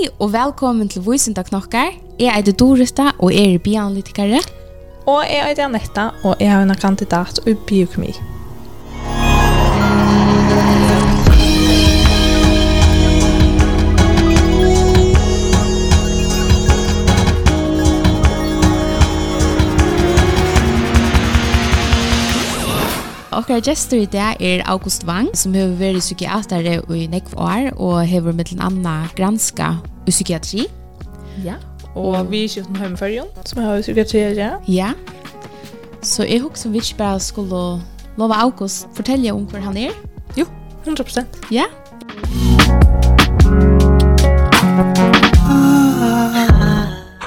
[0.00, 1.90] Hei og velkommen til Vysinda Knokkar.
[2.16, 4.40] Jeg er Dorita og er bioanalytikere.
[5.04, 8.14] Og jeg er Anetta og jeg er en kandidat i biokemi.
[23.40, 28.02] okkar gestur i dag er August Wang, som hefur verið psykiatare i nekv år og
[28.04, 29.70] hefur mittlen anna granska
[30.04, 30.66] i psykiatri.
[31.44, 31.54] Ja,
[31.94, 34.68] og, vi er kjøtten hjemmefærgen, som har psykiatri i dag.
[34.68, 34.90] Ja,
[36.02, 37.62] så jeg husker som vi ikke bare skulle
[38.20, 39.96] lova August fortelle om hvor han er.
[40.36, 40.44] Jo,
[40.84, 41.40] 100%.
[41.50, 41.64] Ja.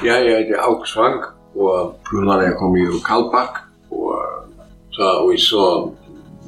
[0.04, 4.14] Ja, jeg heter August Wang, og grunnen er jeg kom i Kalbakk, og
[4.94, 5.66] så, vi så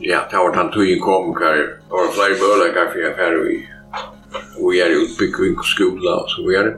[0.05, 3.39] ja, det var den tøyen kom, hver det var flere bøler, kar, for jeg færre
[3.47, 3.55] vi,
[4.61, 6.73] og jeg er utbyggving og skola, og så videre.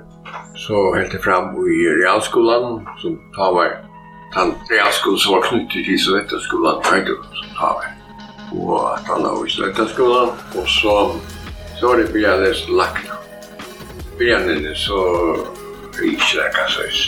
[0.63, 3.75] Så helt jeg fram i realskolan, som tar var,
[4.37, 6.81] den realskolan som var knyttet til Sovjettaskolan,
[7.39, 7.91] som tar var,
[8.55, 10.95] og at han var i Sovjettaskolan, og så,
[11.79, 13.11] så var det bygget lest lagt.
[14.17, 14.99] Bygget så,
[16.03, 16.99] ikke det kan sies.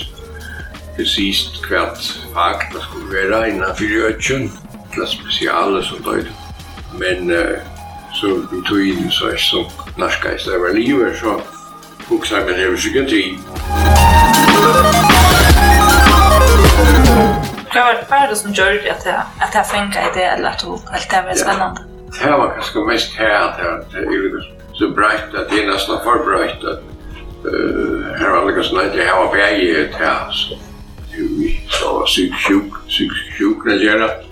[0.96, 2.02] Til sist hvert
[2.34, 4.50] fag, det skulle være innenfor jøtjen,
[5.00, 6.28] jäkla spesiale som døyd.
[6.94, 7.60] Men uh,
[8.14, 9.66] så vi tog inn så er som
[9.98, 11.42] norska i stedet var livet, så
[12.10, 13.40] huksa jeg med det psykiatri.
[17.72, 20.50] Hva var bare det som gjør det at jeg, at jeg fengt i det, eller
[20.50, 21.84] at det var spennende.
[22.20, 23.60] Det var kanskje mest her at
[23.94, 26.80] jeg var så breit at det er nesten for breit at
[28.20, 30.58] her var det sånn at jeg var bæg i et her, så
[31.14, 34.29] vi så var syk sjuk, syk sjuk, når jeg gjør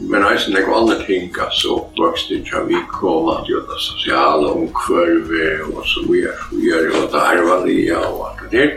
[0.00, 5.48] men jeg synes ikke andre ting, altså oppvokst i Tjavikon, at jo det sosiale omkvørve,
[5.74, 8.70] og så vi er, vi er jo det arvalia og alt det der.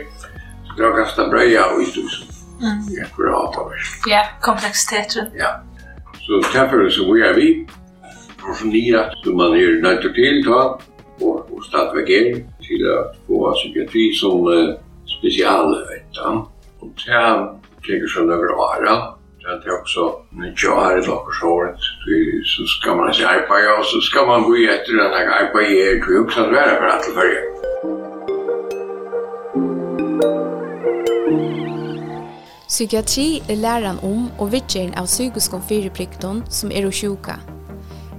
[0.66, 2.28] Så det var ganske breia og uthusen.
[2.62, 3.72] Ja, akkurat av
[4.06, 5.30] Ja, kompleksiteten.
[5.38, 5.50] Ja.
[6.26, 7.48] Så derfor så vi er vi,
[8.48, 10.60] og så nira, som man er nødt til ta,
[11.22, 12.28] og, og stadigvæk er,
[12.66, 14.74] til å få psykiatri som uh,
[15.06, 16.46] spesiale, vet du.
[16.82, 17.42] Og det er,
[17.86, 21.78] tenker sånn over året, det är också när jag är i lockersåret
[22.44, 25.80] så ska man se arpa ja så ska man gå efter den här arpa i
[25.80, 27.40] er till också att vara för att följa.
[32.68, 37.36] Psykiatri är läran om och vittjen av psykiskon fyrirplikton som är och sjuka.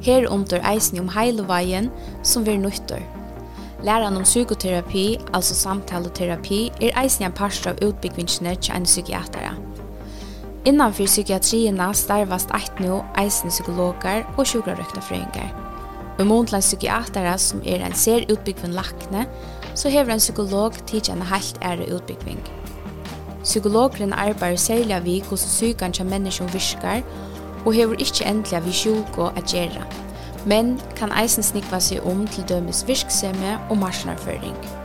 [0.01, 1.89] Her omtår eisen om heileveien
[2.23, 3.01] som vi er nøytter.
[3.83, 9.72] Læran om psykoterapi, altså samtaleterapi, er eisen en parst av utbyggvinsene til en psykiatere.
[10.63, 15.49] Innanfyr psykiatrierna starvast eit nu eisen psykologar og sjukrarøknafrøyngar.
[16.19, 19.25] Og måndland psykiatara som er en ser utbyggvin lakne,
[19.75, 22.39] så hever en psykolog tidsi en heilt ære utbyggving.
[23.43, 27.03] Psykologren arbeider særlig vi hos sykan tja menneskjum virkar
[27.65, 29.83] og hever ikkje endelig vi sjuko at gjera,
[30.45, 34.82] men kan eisen snikva seg om til dømes virksemme og marsjonarføring.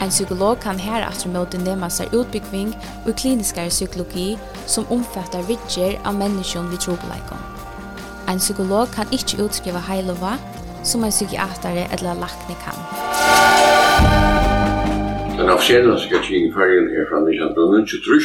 [0.00, 2.68] En psykolog kan her aftur måte nema seg utbyggving
[3.06, 4.28] og kliniskare psykologi
[4.66, 7.42] som omfattar vidger av menneskjon vi trobeleikon.
[8.30, 10.36] En psykolog kan ikke utskriva heilova
[10.86, 12.78] som en psykiatere eller lakne kan.
[15.38, 18.20] Den officiella psykiatrin i färgen är från 1993.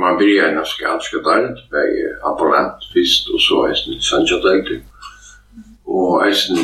[0.00, 1.88] Man börjar i naskialska delt, bei
[2.28, 4.82] ambulant fyrst og så eisen i Sancha delt.
[5.86, 6.56] Og eisen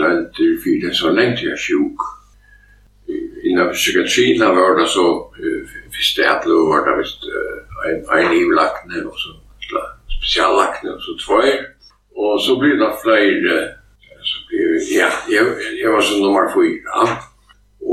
[0.00, 2.12] delt er fyrir det så lengt jeg er sjuk
[3.52, 5.32] innan psykiatrin har varit det så
[5.96, 7.22] visst det hade varit det visst
[7.88, 9.28] en, en livlakne och så
[10.18, 11.42] speciallakne och så två
[12.14, 13.36] och så blir det fler
[14.30, 15.46] så blir ja, jag,
[15.82, 17.18] jag var så nummer fyra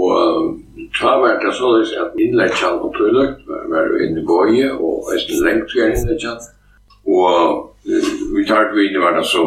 [0.01, 0.59] og
[0.99, 1.67] ta var det så
[2.03, 6.37] at inläggen og produkt var inne i bøye boje och lengt längtgärning inläggen
[7.05, 7.75] og
[8.35, 9.43] vi tar vi inn i det så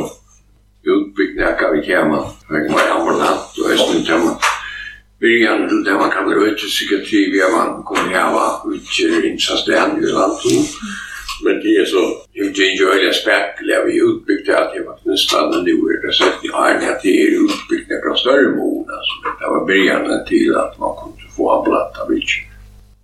[0.84, 4.51] utbygd nekka vi kjema, vi var ambulant og æsne kjema
[5.22, 10.68] brigandu de makabrojete si ga ti bijama konjava vitcherin sa sten i landet.
[11.44, 12.02] Men det är så,
[12.32, 17.02] inte enjoyliga spärkliga, vi utbyggde allt genom att nästan en oerhörd sättning har en att
[17.02, 18.84] det är utbyggt några större mål.
[18.96, 22.42] Alltså, det var början till att man kunde få ablatta vitcher.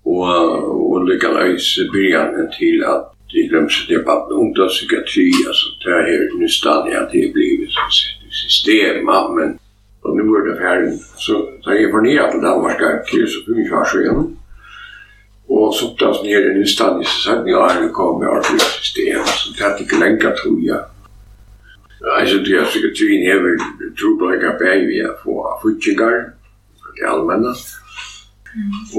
[0.03, 6.39] Och, eh, och likaledes början till att det glöms det var ungdomspsykiatri, alltså det här
[6.39, 9.05] nu stannar jag, det har blivit ett system,
[9.37, 9.59] men
[10.09, 10.93] Og nu er det ferdig.
[11.25, 11.35] Så
[11.65, 14.39] da jeg var nede til Danmark, er så mye var så igjen.
[15.57, 19.63] Og så tas ned i Nystaden, i sa ja, jeg kom med arbeidssystemet, så det
[19.65, 20.83] hadde ikke lenger, tror jeg.
[22.19, 23.55] Altså, det er sikkert tvinn hever,
[23.99, 25.33] tror jeg ikke bare vi er på
[25.63, 26.17] futsingar,
[26.97, 27.59] det er.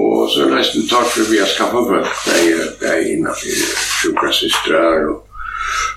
[0.01, 2.11] Og så er nesten takk for vi har skaffet folk,
[2.81, 3.55] det er innenfor
[3.99, 5.17] sjukrasistrar og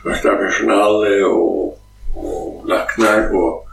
[0.04, 1.78] versta personale og,
[2.16, 3.71] og laknar og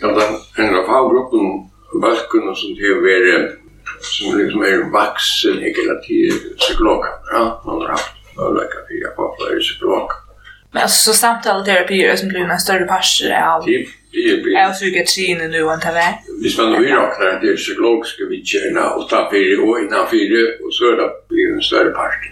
[0.00, 1.46] Ja, den en av faggruppen,
[2.02, 3.66] böckerna som det är
[4.00, 7.10] som liksom är vuxen hela tiden, psykologer.
[7.32, 10.16] Ja, man har haft överläkare, fyra på flera psykologer.
[10.72, 13.62] Men alltså, så samtalterapi är som blir en större parser av...
[13.64, 13.88] Typ,
[14.44, 16.14] Jag försöker träna nu och ta väg.
[16.42, 20.74] Vi ska nog räkna det är psykologiska vitserna och ta fyra och innan fyra och
[20.74, 22.22] så är det blir en större part.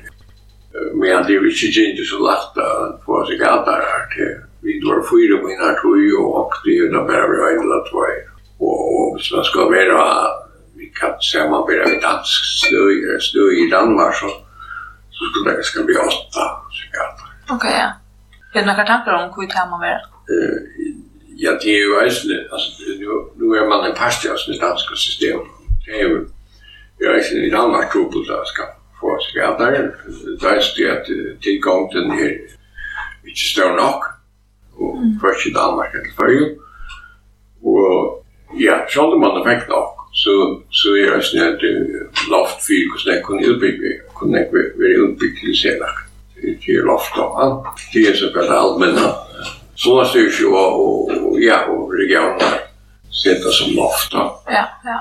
[0.94, 1.40] Men det är
[1.78, 4.32] ju inte så lätt att få sig allt det här till
[4.64, 8.02] Vi var fyra mina tog och åkte ju när bara vi var illa två.
[8.66, 10.28] Och, hvis man ska vara,
[10.76, 12.94] vi kan säga man börjar med dansk stöj,
[13.28, 14.28] stöj i Danmark så,
[15.16, 16.44] så skulle det ska bli åtta
[16.74, 17.26] psykiater.
[17.44, 17.88] Okej, okay, ja.
[18.54, 20.00] Är det några tankar om hur kan man vara?
[20.34, 20.58] Uh,
[21.44, 22.68] ja, det är ju ägstnä, alltså
[23.00, 23.08] nu,
[23.38, 25.40] nu är man en pastas med danska system.
[25.84, 26.26] Det är ju,
[26.98, 28.62] jag är inte i Danmark tror på det ska
[29.00, 29.70] få psykiater.
[30.40, 31.06] Det är ju att
[31.42, 32.18] tillgång till den
[33.28, 34.13] inte större nog
[34.78, 35.14] og mm.
[35.22, 36.48] først i Danmark eller Førje.
[37.64, 38.24] Og
[38.60, 40.34] ja, sjálfur man fikk nok, så,
[40.70, 41.64] så er det sånn at
[42.30, 46.04] loft fyr, hvordan jeg kunne utbygge, kunne jeg være utbygge til senere,
[46.64, 47.56] til loft og han,
[47.92, 49.10] til jeg som kallar allmenna.
[49.74, 50.78] Sånne styrkje og,
[51.10, 52.60] og, ja, og regioner
[53.14, 54.14] setta som loft.
[54.14, 55.00] Ja, ja.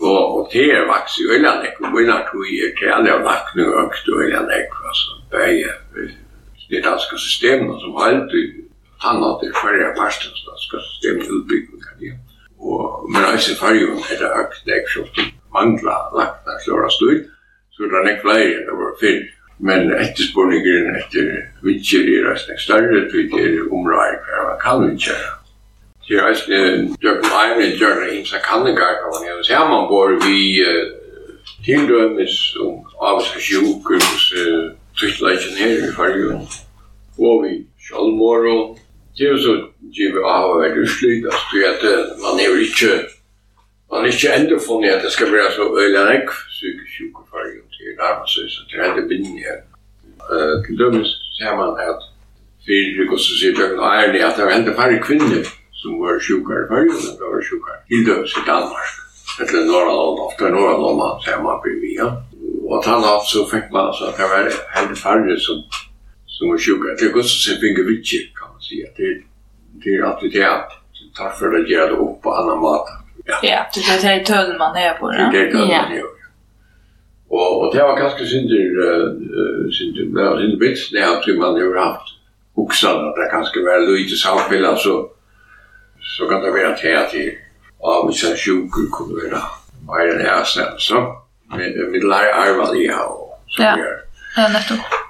[0.00, 3.22] Og, og det er vaks i Øylandek, og vinnar tog i er til alle av
[3.24, 5.72] nakken og ønskte Øylandek, altså, begge,
[6.70, 8.63] det danske systemet som alltid
[9.04, 11.94] han har det färre parståndska systemutbyggningar.
[11.98, 12.14] Ja.
[12.58, 14.18] Och, men alltså i färgen är
[14.64, 15.16] det så att
[15.52, 17.24] mangla lagt där stora stöd.
[17.70, 19.22] Så det är nekla är det var fel.
[19.58, 25.30] Men efterspårningen efter vitsjer är resten större till det området för man kan vitsjera.
[26.08, 26.50] Det är alltså
[27.04, 30.10] Jörgen Meyer gör det inte så kan det gå kan man ju se man bor
[30.26, 30.40] vi
[31.64, 34.42] tindömis om avsjukur så
[34.98, 36.40] tryckleichen här i färgen.
[37.16, 38.76] Och vi Kjallmoro,
[39.18, 39.52] det er jo så
[39.94, 41.84] givet å ha vært utslitt, altså, at
[42.22, 42.94] man er jo ikke,
[43.92, 47.60] man er ikke enda funnet at det skal være så øyne enn ekv psykisk sjukefarge
[47.76, 49.62] til nærmest, så det er enda bindende her.
[50.66, 52.02] Til dømes ser man at
[52.66, 55.46] fyrir det gosse sier Bjørn Eirli at det var enda færre kvinner
[55.78, 58.92] som var sjukare før, men det var sjukare i dømes i Danmark.
[59.42, 62.10] Etter ofta ofte Norrland, man ser man blir vi, ja.
[62.66, 64.48] Og at han så fikk man altså at det var
[64.80, 65.62] enda færre som,
[66.34, 66.96] som var sjukare.
[66.98, 68.33] Til gosse sier Bjørn Eirli
[68.68, 69.22] säga till
[69.82, 70.48] till att vi det
[71.16, 72.86] tar för att göra det upp på annan mat.
[73.24, 73.38] Ja.
[73.42, 75.10] Ja, det är det tull man är på.
[75.10, 76.02] Det är det man är.
[77.28, 78.64] Och och det var ganska synder
[78.96, 82.08] eh synder när det inte vits när att man har haft
[82.54, 85.10] oxar att det kanske var lite samfälla så
[86.18, 87.14] så kan det vara till att
[87.80, 89.42] av vissa sjukor kunde vara
[89.86, 90.94] vad är det här sen så
[91.56, 92.66] med med lär arva
[93.04, 93.74] och så ja.
[93.76, 93.96] vidare.
[94.36, 95.03] Ja, nettopp.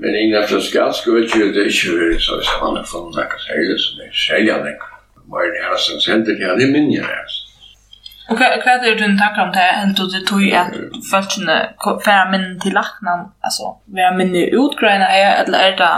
[0.00, 3.40] Men innan för skatt skulle ju det inte vara så att han har funnit något
[3.46, 4.64] särskilt som är säljande.
[4.64, 4.80] säljanek.
[5.30, 7.24] Men det här som sänder det här i mindre här.
[8.30, 9.72] Och vad är din tankar om det här?
[9.72, 10.72] Helt och det tog ju att
[11.10, 11.56] följtjärna
[12.04, 15.94] färra minnen till lacknan, alltså vara minne utgröna är, eller är det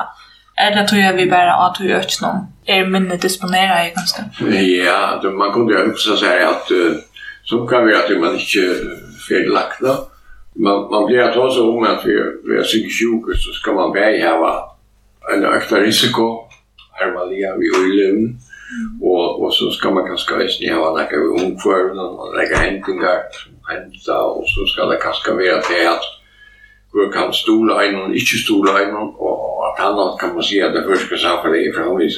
[0.61, 2.41] Er det tror jeg vi bare at vi gjør ikke noen?
[2.67, 4.25] Er minne disponerer i ganske?
[4.85, 6.73] Ja, man kunne jo også si at
[7.45, 8.65] så kan vi at man ikke
[9.29, 9.95] ferdelagt da
[10.55, 12.13] man, man blir att ta om att vi,
[12.45, 14.79] vi är psykisk sjuka så ska man börja ha
[15.35, 16.51] en ökta risiko
[16.93, 18.37] här man vi i lugn
[19.03, 23.53] och, och så ska man kanske inte ha några vid omkvörden och lägga hämtningar som
[23.75, 26.05] hämtar och så ska det kanske vara till att
[26.93, 30.75] hur kan stola en och inte stola en och att annat kan man säga att
[30.75, 32.11] det första samhället är från vi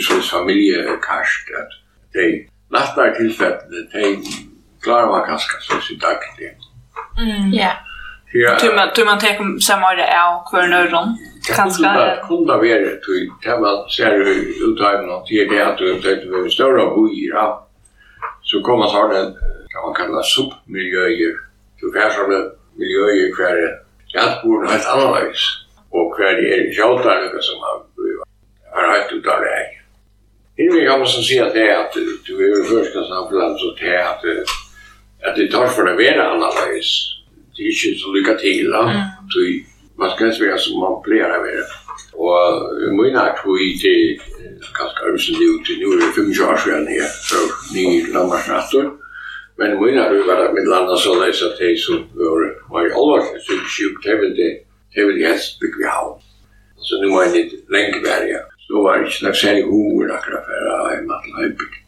[0.00, 1.72] så familjekast att
[2.12, 3.60] det är nattar tillfället
[3.92, 4.16] det är
[4.82, 6.54] klara man kanske så sitt dagligen
[7.20, 7.52] Mm.
[7.52, 7.72] Ja.
[8.32, 8.56] Ja.
[8.62, 11.08] Du man du man tar samma det är kvar nörron.
[11.56, 12.60] Kanske det kunde vara
[13.04, 14.14] till man ser
[14.66, 17.54] ut av något det det att du tänkte vi stora bojer.
[18.42, 19.26] Så kommer så den
[19.72, 21.34] kan man kalla submiljöer.
[21.80, 22.24] Du färsar
[22.78, 23.56] miljöer kvar.
[24.14, 25.30] Jag bor helt annorlunda.
[25.90, 27.02] Och kvar är jag
[27.48, 27.76] som har
[28.72, 30.62] har haft ut av det.
[30.62, 31.92] Innan jag måste säga att det är att
[32.26, 34.22] du är första samfällan så det är att
[35.26, 36.92] at det tar for å være annerledes.
[37.56, 38.82] Det er ikke så lykke til, da.
[38.88, 39.66] Mm.
[40.00, 41.66] Man skal ikke være som man pleier å være.
[42.20, 42.38] Og
[42.84, 44.00] jeg mener at vi til
[44.76, 47.38] ganske øvelsen det ut til nå er det fem år siden her, så
[47.74, 48.90] nye landmarsnatter.
[49.58, 52.88] Men jeg mener at vi var med landet så leis at de som var, var
[52.88, 54.50] i alvorlig syk sjuk, det vil det,
[54.94, 56.16] det vil helst bygge vi havn.
[56.86, 58.40] Så nu var jeg litt lenge verre.
[58.64, 61.79] Så var det ikke noe særlig hoved akkurat for å ha en matel høybygd.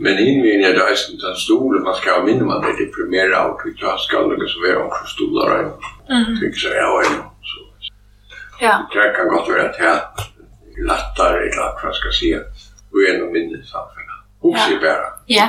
[0.00, 3.50] Men invägen är det här inte en stol, man ska ha minne man är deprimerad
[3.50, 5.64] och tycker jag ska lägga så vi har också stolar här.
[6.40, 7.02] Tycker så jag har
[7.52, 7.60] så.
[8.60, 8.88] Ja.
[8.92, 9.96] Det kan gott vara att jag
[10.86, 12.38] lattar i lack för att ska se
[12.92, 14.18] och genom minne samfällan.
[14.40, 15.08] Hos i bära.
[15.26, 15.48] Ja.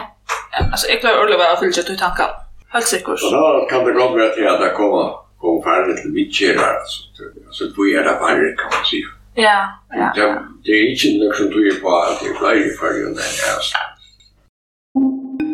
[0.72, 2.29] Alltså jag klarar Oliver att fylja till tankar.
[2.70, 3.20] Helt säkert.
[3.20, 6.75] Så då kan det gott vara att jag där kommer kom färre till vittjärar.
[7.48, 9.10] Alltså vi är det färre kan man säga.
[9.34, 9.60] Ja.
[10.15, 10.44] Ja.
[10.63, 13.88] Det är inte något som tror på att det är fler färre än det här.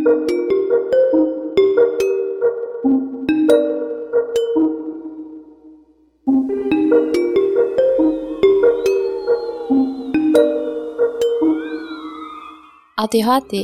[0.05, 0.17] ADHD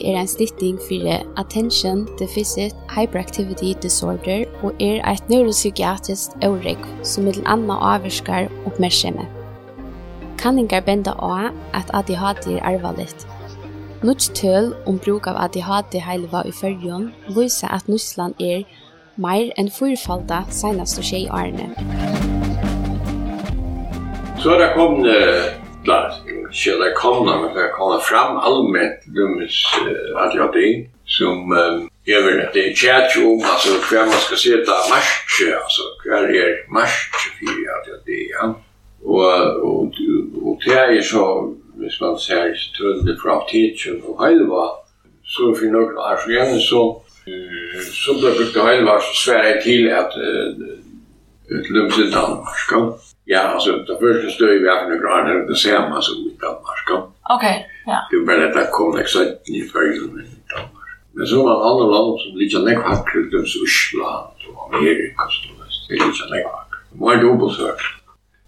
[0.06, 7.44] er en slitting for Attention Deficit Hyperactivity Disorder og er et neuropsykiatrisk øvreg som middel
[7.46, 9.28] anna avvirskar oppmerksomme.
[10.38, 13.28] Kanningar benda av at ADHD er arvaligt,
[14.02, 17.04] Nuts tøl om bruk av ADHD-heilva i fyrjon
[17.36, 18.64] viser at Nussland er
[19.22, 21.68] mer enn fyrfalda senast og tjei årene.
[24.42, 25.06] Så er det kommet
[25.86, 29.62] klart, ikke det kommet, men det kommer fram allmänt dummes
[30.24, 31.54] ADHD som
[32.04, 36.36] jag vill att det är tjärt om alltså hur man ska sätta marsch, alltså hur
[36.44, 38.56] är marsch för ADHD, ja.
[39.04, 39.24] Och,
[39.70, 44.66] och, och, och det är så hvis man ser tøllene fra apteken og Heilva,
[45.26, 46.82] så for noen år siden så,
[48.04, 50.18] så ble brukt Heilva så sverre til at
[51.52, 52.58] et lømse Danmark.
[53.28, 56.88] Ja, altså det første støy vi har noen grad er det samme som i Danmark.
[57.36, 57.46] Ok,
[57.92, 58.00] ja.
[58.10, 60.90] Det er bare at det kom konveksenten i Følgen i Danmark.
[61.16, 65.28] Men så var det andre land som litt av nekvakker, det var Usland og Amerika,
[65.34, 66.80] så det er litt av nekvakker.
[66.92, 67.84] Det var dobbeltsvart.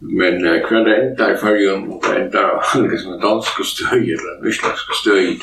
[0.03, 2.43] Men uh, hva det enda i fargen, og det enda
[2.91, 5.38] liksom en dansk støy, eller en islandsk støy,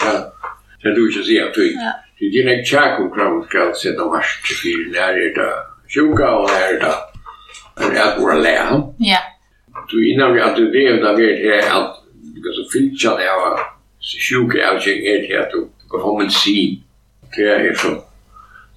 [0.82, 1.92] det er du ikke sier at du ikke.
[2.20, 5.50] Det er ikke tjekk om hva man skal sette mars til fire, nær er det
[5.92, 6.94] sjuka og nær er det
[7.86, 8.78] en ædvore leha.
[9.00, 9.22] Ja.
[9.90, 11.96] Du innan vi at du det ved det er at
[12.56, 13.60] så fylltja det av
[14.00, 16.82] sjuka er ikke er til at du kan få en sin.
[17.36, 17.94] Det er så,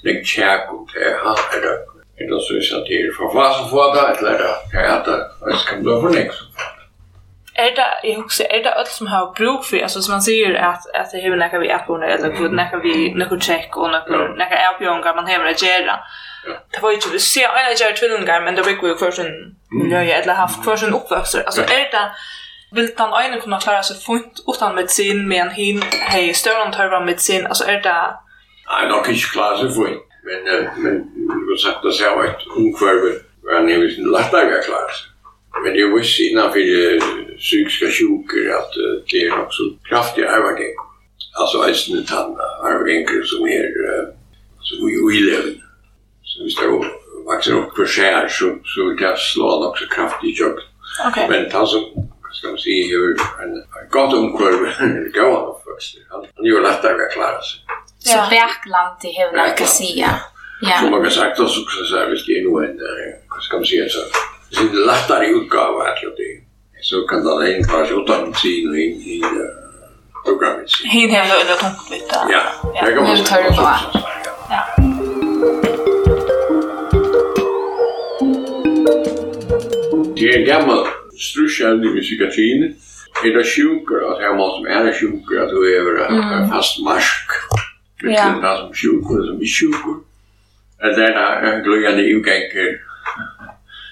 [0.05, 1.92] nek tjekk om det er det
[2.23, 5.11] Eller så hvis det er for hva som får det, eller det er at
[5.47, 6.83] det skal bli for nek som får det.
[7.55, 10.55] Er det, jeg husker, er det alt som har bruk for, altså som man sier
[10.69, 12.55] at, at det hever nekka vi appene, eller mm.
[12.59, 14.29] nekka vi nekka tjekk og nekka, ja.
[14.39, 15.99] nekka avbjørngar man hever gjerra.
[16.47, 16.55] Ja.
[16.73, 19.35] Det var ikke, vi ser en av gjerra tvillingar, men det var jo først en
[19.71, 21.45] miljøye, eller haft først en oppvøkster.
[21.45, 22.05] Altså er det,
[22.75, 27.03] vil den ene kunne klare seg fint utan medisin, men en hin hej större antörva
[27.05, 27.99] medisin, altså er det
[28.63, 30.93] Nei, nok ikke klare seg fint Men, men
[31.39, 33.13] det var sagt att var att omkvarve
[33.43, 35.07] var han ju lättare att klara sig.
[35.63, 36.59] Men det visst innanför
[37.37, 38.73] psykiska sjukor att
[39.11, 40.75] det är också kraftiga arvagäng.
[41.39, 43.65] Alltså ägstene tanna, arvagänger som är
[44.61, 45.61] som är oileven.
[46.23, 46.89] Så visst är det
[47.31, 50.63] växer upp för skär så, så det kan slå också kraftig i köket.
[51.07, 51.29] Okay.
[51.29, 51.83] Men han som,
[52.31, 54.59] ska man säga, hur en gott omkurv,
[55.03, 55.97] det går han först.
[56.09, 57.59] Han gör lättare att klara sig.
[58.03, 60.09] Så Bergland det har jag kan säga.
[60.61, 60.77] Ja.
[60.79, 62.79] Som man kan sagt också så så här visst är nog en
[63.29, 63.99] vad ska man säga så.
[64.55, 66.33] sin lättare utgåva att göra det.
[66.81, 69.21] Så kan det en pass utan sin in i
[70.25, 70.69] programmet.
[70.85, 72.43] Hin har ju ändå kommit Ja.
[72.75, 73.53] Jag kan man säga.
[74.49, 74.61] Ja.
[80.15, 80.87] Det är en gammal
[81.19, 82.75] strusjande musikatrin.
[83.23, 83.37] Det är
[84.11, 87.27] att jag måste måtte være sjukker at du er fast marsk.
[88.01, 88.57] Det ja.
[88.57, 89.85] som sjuk eller som är sjuk.
[90.79, 92.43] Att det är en glöjande utgång.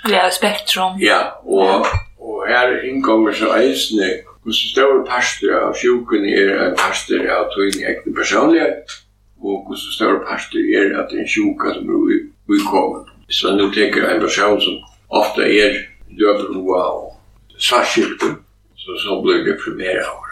[0.10, 0.98] Ja, spektrum.
[1.00, 1.86] Ja, og,
[2.20, 4.08] og her innkommer så eisne
[4.43, 8.96] hur stor pastor av sjuken er en pastor av tog egna personlighet
[9.41, 12.17] och hur stor pastor er at det er en sjuka som er
[12.50, 13.05] utkommen.
[13.29, 14.75] Så nu tenker jag en person som
[15.08, 15.72] ofta är
[16.20, 17.22] dövrua och
[17.58, 18.34] svartskyldig
[18.75, 20.30] så, så blir det primära av det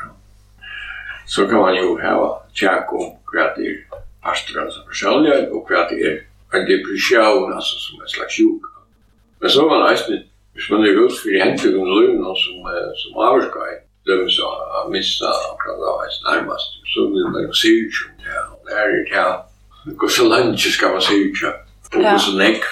[1.29, 3.77] så kan man jo ha tjekk om hva det er
[4.23, 6.17] pastorn som försäljer och vad det er
[6.53, 8.63] en depression altså som en slags sjuk.
[9.41, 10.17] Men så var det eisne,
[10.53, 12.57] hvis man er ut for hentet om løgn og som,
[13.01, 13.73] som avskaj,
[14.07, 18.39] döms att missa akkurat da eis nærmast, så vil man jo se ut som det
[18.51, 19.33] og Det er är det här,
[19.97, 21.53] gå så langt skal man se ut som.
[21.85, 22.63] og Fokus så nekk,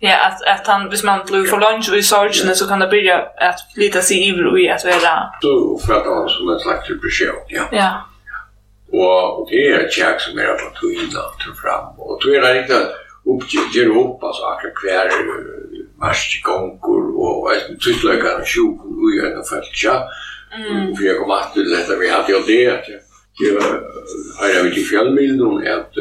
[0.00, 2.86] Ja, att att han hvis man blir for lunch och i sorgen så kan det
[2.86, 6.62] börja att flytta sig över och i att vara då för att han som ett
[6.62, 7.34] slags besked.
[7.48, 7.64] Ja.
[7.72, 7.90] Ja.
[8.92, 11.10] Och det är Jack som är på ta in
[11.50, 12.86] och fram och då är det inte
[13.24, 15.08] uppgift Europa så att kvar
[15.98, 19.94] mars gånger och ett tysklägare sjuk och i en fältja.
[20.56, 20.94] Mm.
[20.98, 22.82] Vi har kommit till detta vi hade ju det.
[23.38, 23.62] Det
[24.38, 25.94] har jag vid fjällmiljon att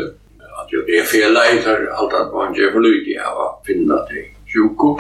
[0.74, 4.25] jo det er fel leitar alt at man gjør for lyd i hava finna det
[4.51, 4.97] tjuko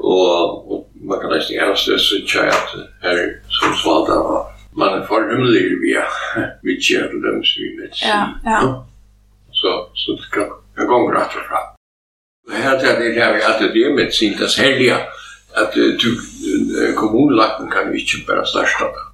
[0.00, 3.22] og man kan nesten helst det så jeg at her
[3.60, 6.04] som svalt av man er forhemmelig via
[6.66, 8.60] vidtjer til dem som vi vet ja, ja.
[9.60, 11.72] så, så det kan, kan gå rett og
[12.46, 14.96] Det här är det här at det er med sin tas helga
[15.54, 16.10] att du
[16.96, 19.06] kommunlagten kan inte bara starta det.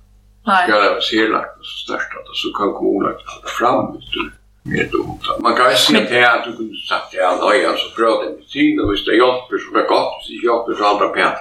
[0.47, 0.69] Nej.
[0.69, 4.23] Ska det er serlagten som starta det, så kan kommunlagten ta det fram, vet du
[4.63, 5.23] mer dumt.
[5.41, 8.31] Man kan si att det att du kunde sagt, det ja, nei, altså, prøv det
[8.37, 11.09] med tid, och hvis det hjälper så det gott, godt, hvis det hjälper så aldri
[11.19, 11.41] pænt.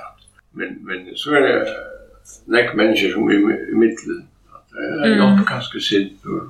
[0.57, 1.55] Men, men så är det
[2.45, 3.33] nek människor som är
[3.73, 4.17] i mitten.
[4.55, 4.65] at
[5.03, 6.43] det hjälper ganska sint, och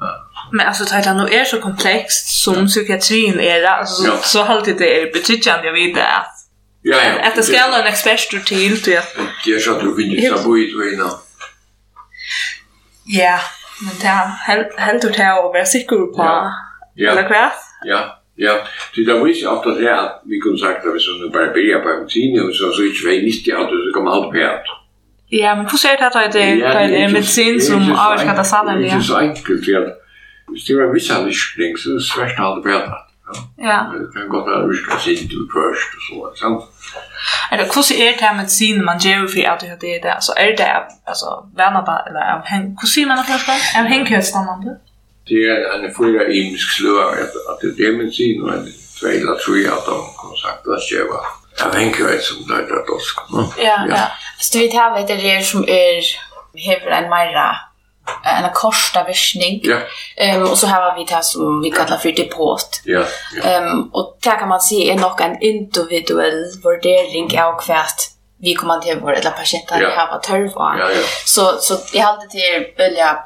[0.00, 0.10] ja.
[0.52, 4.16] Men alltså Thailand nu är så komplext som psykiatrin är det alltså ja.
[4.22, 6.36] så alltid det är betydande jag vet att
[6.88, 7.28] Ja, ja.
[7.28, 10.12] Att det ska ha en expert till till att Det är så att du vill
[10.12, 11.10] ju så bo i två innan.
[13.04, 13.40] Ja,
[13.84, 14.28] Men det er
[14.86, 16.28] helt ut her å være sikker på,
[16.96, 17.10] ja.
[17.10, 17.44] eller hva?
[17.84, 18.00] Ja,
[18.40, 18.54] ja.
[18.94, 21.82] Så Det var ikke ofte det at vi kunne sagt at hvis hun bare blir
[21.84, 24.68] på en tine, så er det ikke vei nistig at så kommer alt på alt.
[25.32, 28.78] Ja, men hvordan er det at det er en medisin som avvirker det sammen?
[28.78, 29.88] Det er ikke så enkelt, for at
[30.50, 33.06] hvis det var en viss anviskning, så er det svært alt på alt.
[33.68, 33.78] Ja.
[33.92, 36.62] Det kan godt være at vi skal sitte først og så, sant?
[37.52, 40.12] Eller hvordan er det med sin man gjør for det i det?
[40.18, 40.68] Altså, er det
[41.06, 41.28] altså,
[41.60, 42.62] venner eller av hen...
[42.76, 43.48] Hvordan sier man det først?
[43.78, 44.76] Av henkjøstandene?
[45.28, 49.20] Det er en fyra imisk slør, at det er det med sin, og en tveil
[49.24, 51.26] eller tre av dem, kan sagt at det var
[51.66, 53.16] av henkjøst som det er dorsk.
[53.68, 54.04] Ja, ja.
[54.40, 56.12] Så du vet her vet det er som er
[56.66, 57.46] hever en meira
[58.24, 59.60] en korsta viskning.
[59.62, 59.76] Ja.
[60.16, 62.80] Ehm um, och så här har vi det som vi kallar för depot.
[62.84, 63.04] Ja.
[63.44, 68.54] Ehm um, och där kan man se är nog en individuell värdering av kvärt vi
[68.54, 69.90] kommer till vår eller patienter ja.
[69.96, 70.78] har varit törv av.
[70.78, 71.02] Ja, ja.
[71.24, 73.18] Så så jag hade till välja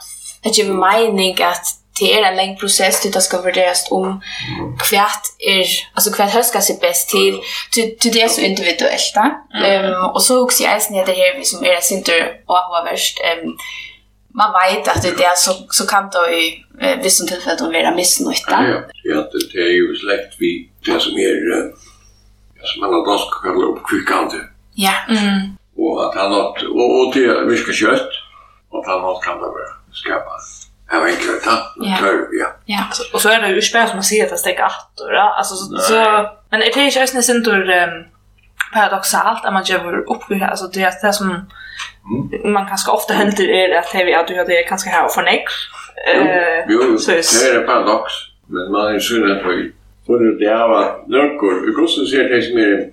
[0.45, 1.65] att ge mening att
[2.01, 4.21] det är en lång process det ska värderas om
[4.91, 7.41] kvärt är alltså kvärt hur ska sig bäst till
[7.73, 9.13] till, till det är så individuellt.
[9.17, 9.31] va.
[9.65, 12.57] Ehm um, och så också jag är det här vi som är det synter och
[12.57, 13.57] har värst ehm um,
[14.35, 17.95] man vet att det är så så kan det i eh, vissa tillfällen att vara
[17.95, 18.49] missnöjda.
[18.49, 18.81] Ja, ja.
[19.05, 21.71] ja, det är ju släkt vi det som är ja,
[22.63, 24.37] som man har dansk kallar upp kvickande.
[24.75, 24.95] Ja.
[25.09, 25.41] Mm.
[25.77, 28.11] Och att han har och, och det mycket kött
[28.71, 30.33] och att han har kan det vara skapa.
[30.93, 31.97] Ja, men klart han Ja.
[31.99, 32.47] tror ja.
[32.65, 35.19] Ja, och så är det ju spär som man ser att det sticker åt då,
[35.39, 35.95] alltså så, så
[36.51, 38.05] men det är ju just nästan då um,
[38.73, 41.29] paradoxalt att man gör uppgifter alltså det är det som
[42.45, 45.55] man kanske ofta händer är att vi att du det kanske här för next
[46.07, 46.99] eh jo, jo.
[46.99, 47.11] så
[47.47, 48.13] är det paradox
[48.47, 49.73] men man är ju att vi
[50.07, 52.91] för det är att någon i grossen ser det som är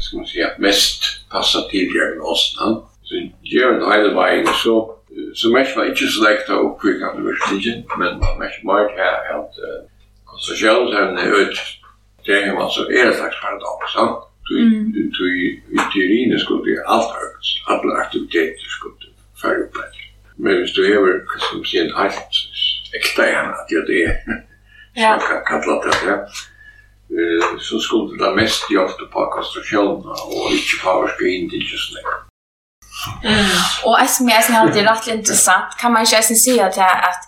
[0.00, 2.76] ska man säga mest passar till diagnosen.
[3.02, 4.94] Så gör det hela vägen så
[5.34, 9.52] så mest var inte så lätt att uppkvicka det verkligen men mesh mark här att
[10.24, 11.58] konstruktionen är ut
[12.24, 14.18] det är ju alltså är ett slags paradox sant?
[14.50, 17.12] i teorin skulle allt
[17.72, 19.76] alla aktiviteter skulle färre upp
[20.36, 21.14] Men hvis du hever,
[21.50, 22.36] som sier, en helt
[22.98, 24.14] ekstern, at ja, det er,
[24.94, 26.16] som kan kalla det, ja,
[27.68, 31.50] så skulle det mest hjelpe på konstruksjonen, og ikke påvirke inn
[33.86, 36.78] Og jeg som jeg har det rett interessant, kan man ikke jeg si at,
[37.10, 37.22] at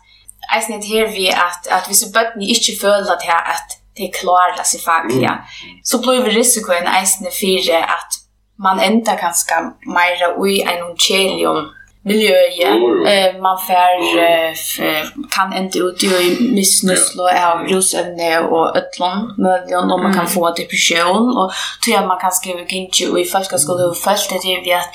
[0.52, 3.22] jeg her vi at, at hvis bøttene ikke føler at,
[3.54, 3.68] at
[4.00, 5.32] de klarar sig fackliga.
[5.32, 5.80] Mm.
[5.82, 8.12] Så blir risikoen eisen för att
[8.58, 9.54] man enda ganska
[9.96, 11.60] mera i en kjelium
[12.02, 12.76] miljøet.
[12.76, 13.06] Mm.
[13.06, 20.00] Eh, man fær, eh, kan enda ut i missnuslo av rusevne og ötlån mövligen och
[20.00, 21.36] man kan få depression.
[21.38, 21.52] Och
[21.84, 24.90] tror jag man kan skriva kanske i folk skulle ha följt det till att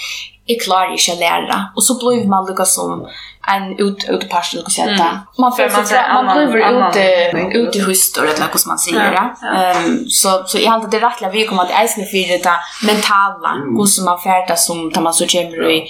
[0.46, 1.66] jag klarar ju att lära.
[1.76, 3.08] Och så blir man lika som
[3.48, 5.20] en ut ut på sig och sätta.
[5.38, 8.80] Man får man, säga, man annan- blir ute ute i hustor eller något som man
[8.80, 9.14] säger.
[9.14, 9.76] Ja, ja.
[9.78, 12.50] Um, så så jag hade det rättliga vi kommer att ejsna för det
[12.88, 13.78] mentala mm.
[13.78, 15.88] hur som man färdas som tar man så kommer i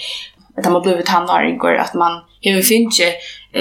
[0.58, 3.08] att man blir tonåring och att man hur finns ju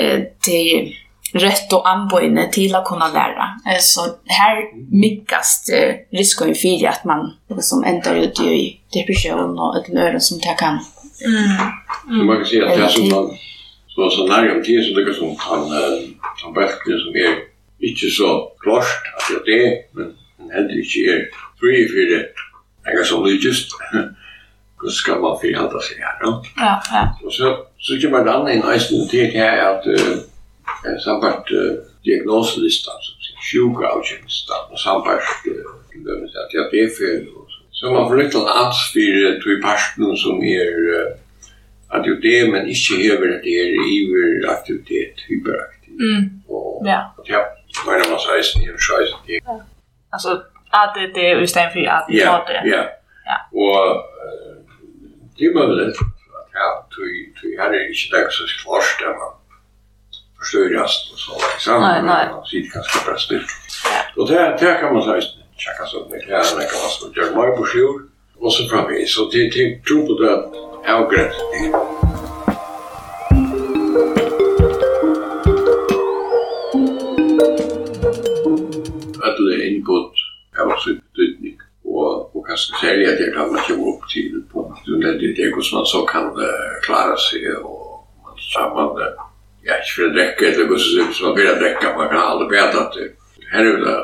[0.00, 0.94] eh till
[1.34, 3.78] rätt och anbojne till att kunna lära.
[3.80, 4.56] Så här
[4.90, 5.70] mycket myckast
[6.10, 10.78] risken för att man liksom ändrar ut i depression och ett löre som det kan.
[11.24, 12.26] Mm.
[12.26, 13.30] Man kan säga att det är som man
[13.88, 15.70] så så nära om tid som det som han
[16.42, 17.34] han bättre som är
[17.88, 21.28] inte så klart att det är men han hade inte är
[21.60, 22.26] fri för det.
[22.84, 23.68] Jag som just
[24.82, 26.16] hur ska man förhålla sig här.
[26.56, 27.18] Ja, ja.
[27.24, 29.84] Och så så kommer det annan en nice till här att
[31.04, 31.50] sambart
[32.04, 33.00] diagnoslistan,
[33.50, 35.28] sjuka avkjennistan, og sambart
[37.34, 41.16] og så Så man får litt ans for uh, to i parten som er
[41.96, 45.94] adjudé, men ikke hever at det er aktivitet hyperaktiv.
[46.00, 46.24] Mm.
[46.48, 47.00] Og ja.
[47.28, 47.40] ja,
[47.86, 49.18] mener man 16, hever 16.
[49.28, 49.58] Ja.
[50.14, 50.30] Altså,
[50.80, 52.10] ADD i stedet for ADD.
[52.22, 52.32] Ja,
[52.74, 52.82] ja.
[53.30, 53.38] ja.
[53.64, 53.78] Og
[55.36, 55.96] det er mulig at
[56.58, 57.02] ja, du,
[57.38, 59.32] du er ikke det så klart, det man
[60.44, 61.80] förstörjas och så liksom.
[61.80, 62.26] Nej, nej.
[62.50, 64.22] Sitt kanske bäst Ja.
[64.22, 65.20] Och det här kan man säga,
[65.56, 68.00] tjacka så mycket här, kan man så göra mig på sjur,
[68.38, 70.34] Och så framvis, så det är tro på det
[70.92, 71.74] avgränsning.
[79.26, 80.12] Ödle input,
[80.56, 81.58] jag var så utnyttning.
[81.84, 84.76] Och, och kanske sälja det kan man komma upp till på.
[84.86, 86.34] Det är det som man så kan
[86.82, 89.23] klara sig och man samman det
[89.66, 92.86] ja, ikke for å drekke, eller hva som man vil drekke, man kan aldri bedre
[92.86, 93.10] at det.
[93.52, 93.96] Her er det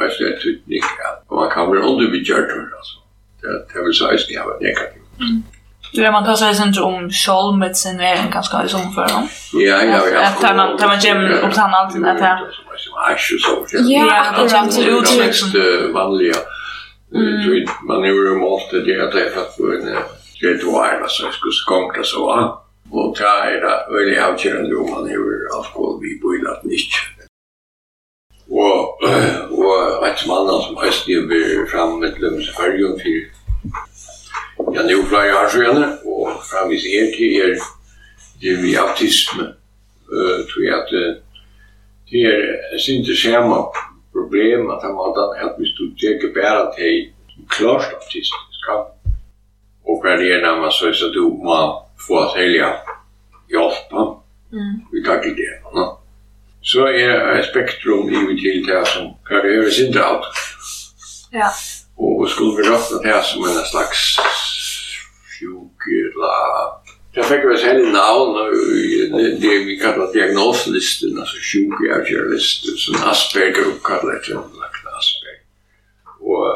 [0.00, 2.96] altså en tydning at man kan være underbyggjørt, altså.
[3.42, 5.56] Det, det vil si at det er negativt.
[5.94, 9.28] Ja, man tar sig sen om Scholl med sin vän ganska i sån för dem.
[9.52, 10.20] Ja, ja, ja.
[10.26, 12.38] Att man, tar man gem upp han allt det här.
[13.72, 15.50] Ja, det är inte uttryck som
[15.92, 16.34] vanliga.
[17.88, 19.56] Man är ju måste det att det är för att
[20.40, 22.62] det är det år så ska skånka så va.
[22.92, 27.02] Og det er veldig avkjørende om man hever alkohol vi bøyler at ikke.
[28.50, 28.78] Og,
[29.62, 35.48] og et mann som høyste blir fram med lømmes fargen for ja, nå flere år
[35.54, 37.54] siden, og framvis er til er
[38.42, 39.46] det vi autisme,
[40.10, 40.90] uh, tror jeg at
[42.10, 43.60] det er sinte skjema
[44.16, 47.12] problem at han måtte at hvis du ikke bare til
[47.54, 48.66] klart autistisk,
[49.86, 51.60] og hver det er man så er det du må
[52.06, 52.76] få att sälja
[53.52, 54.22] hjälpa.
[54.52, 54.80] Mm.
[54.92, 55.70] Vi tar till det.
[55.74, 55.98] No?
[56.62, 60.24] Så är ett spektrum i till det som kan göra sin allt.
[61.30, 61.50] Ja.
[61.96, 64.16] Och, skulle vi räkna det här som en slags
[65.40, 66.32] sjukla...
[67.12, 68.34] Jag fick väl hela namn
[69.40, 75.42] det vi kallar diagnoslisten, alltså sjukavgörlisten, som Asperger uppkallar det lagt Asperger.
[76.20, 76.46] Och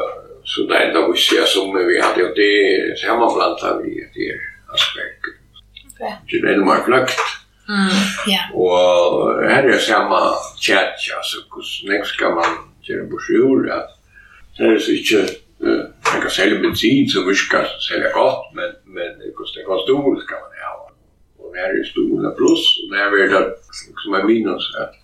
[0.43, 4.39] så det enda vi ser som vi hade, och det är sammanblandat vi, det är
[4.73, 5.34] Asperger.
[5.99, 7.19] Det er veldig mye fløkt.
[7.69, 8.41] Mm, ja.
[8.53, 10.19] Og her er samme
[10.61, 12.51] tjert, altså, hvordan jeg skal man
[12.85, 13.89] gjøre bursjord, at
[14.57, 15.21] det er så ikke,
[15.65, 20.43] uh, man kan selge bensin som virker selge godt, men, men hvordan det stol skal
[20.43, 20.75] man ha.
[21.41, 23.43] Og her er stolen pluss, og det er vel det
[24.03, 25.01] som er minus, at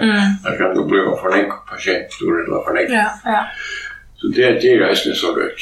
[0.00, 0.32] Mm.
[0.44, 2.92] Det kan jo bli för en patient då eller för en.
[2.92, 3.46] Ja, ja.
[4.16, 5.60] Så det er det jag syns så gott.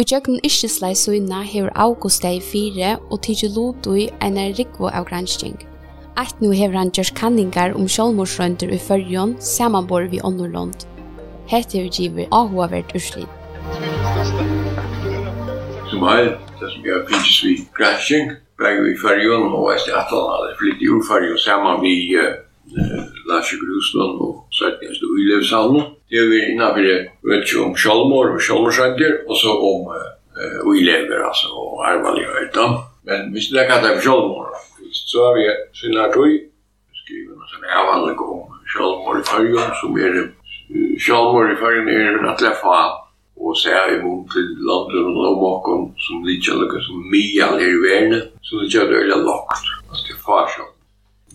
[0.00, 5.04] Og jøkken ikkjeslei søgna hever August deg fire og tidsi lodui enn er rikvo av
[5.10, 5.58] gransking.
[6.22, 10.86] Eit nu hever han gjørs kanningar om sjålmorsrønder i fyrjon samanbor vi ånderlånd.
[11.52, 13.28] Hette hever giver ahoavert urslit.
[15.90, 18.32] Som heil, det som jeg finnes vi gransking,
[18.64, 22.32] begge vi fyrjon og veist i atan hadde flytt ur urfyrjon saman vi uh,
[23.28, 28.34] Lars Grusland og Sørtjenst og Uilevshalmen det är vi innan vi vet ju om Kjallmor
[28.34, 32.70] och Kjallmorsänder och så om uh, Uilever alltså och allvarliga utan.
[33.02, 34.46] Men vi skulle kalla det för Kjallmor.
[34.92, 35.44] Så har vi
[35.80, 36.40] sina tog
[37.00, 40.32] skriven och sen är vanlig om Kjallmor i färgen som är
[40.98, 42.78] Kjallmor i färgen är att läffa
[43.36, 47.72] och så är vi mot till landet och bakom som lite lika som Mia i
[47.86, 50.76] världen så det gör det öliga lagt Alltså det är farsamt.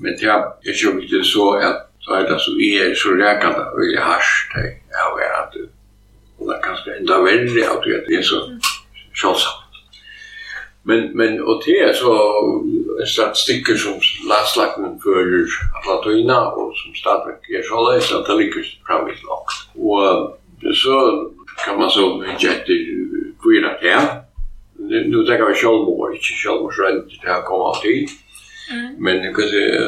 [0.02, 3.64] Men det är ju inte så att Så er det så, jeg er så rækende,
[3.78, 5.58] vil jeg harsht, jeg har vært,
[6.38, 8.40] og det er ganske enda verre, at det er så
[9.20, 9.64] sjålsamt.
[10.88, 12.14] Men men og det er så
[13.02, 13.96] en statistiker som
[14.32, 19.46] landslagmen fører Atlantina og som stadigt er så løs, at det lyckas fram i lag.
[19.90, 20.96] Och så
[21.66, 22.74] kan man så jätte
[23.42, 24.02] kvira til,
[25.12, 26.82] Nu tenker vi självmord, ikke självmord, så
[27.22, 28.08] det här kommer alltid.
[28.98, 29.80] Men kan se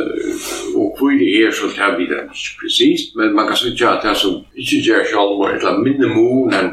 [0.76, 2.30] och hur det är så tar vi det
[2.62, 6.70] precis men man kan säga att det som inte gör själv var ett minimum än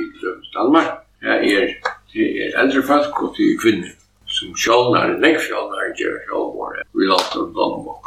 [0.00, 0.88] i Danmark
[1.20, 1.78] är
[2.12, 3.92] det är äldre folk och det är kvinnor
[4.26, 8.04] som självnar, lägg självnar gör själv var det vi låter dem Danmark.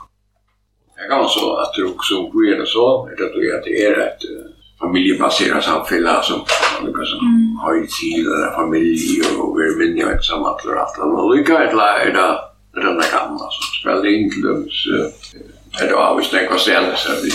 [0.95, 3.99] Det kan vara så att det också sker och så är det att det är
[4.08, 4.21] ett
[4.79, 6.39] familjebaserat samfälle som
[6.84, 7.19] några som
[7.62, 11.19] har ju tid eller familj och vi är vill ett inte och allt annat.
[11.19, 11.73] olika ett
[12.08, 14.67] är rönda gamla som spelade in till dem.
[14.71, 15.12] Så
[15.79, 17.27] det var avvist nekva sen så det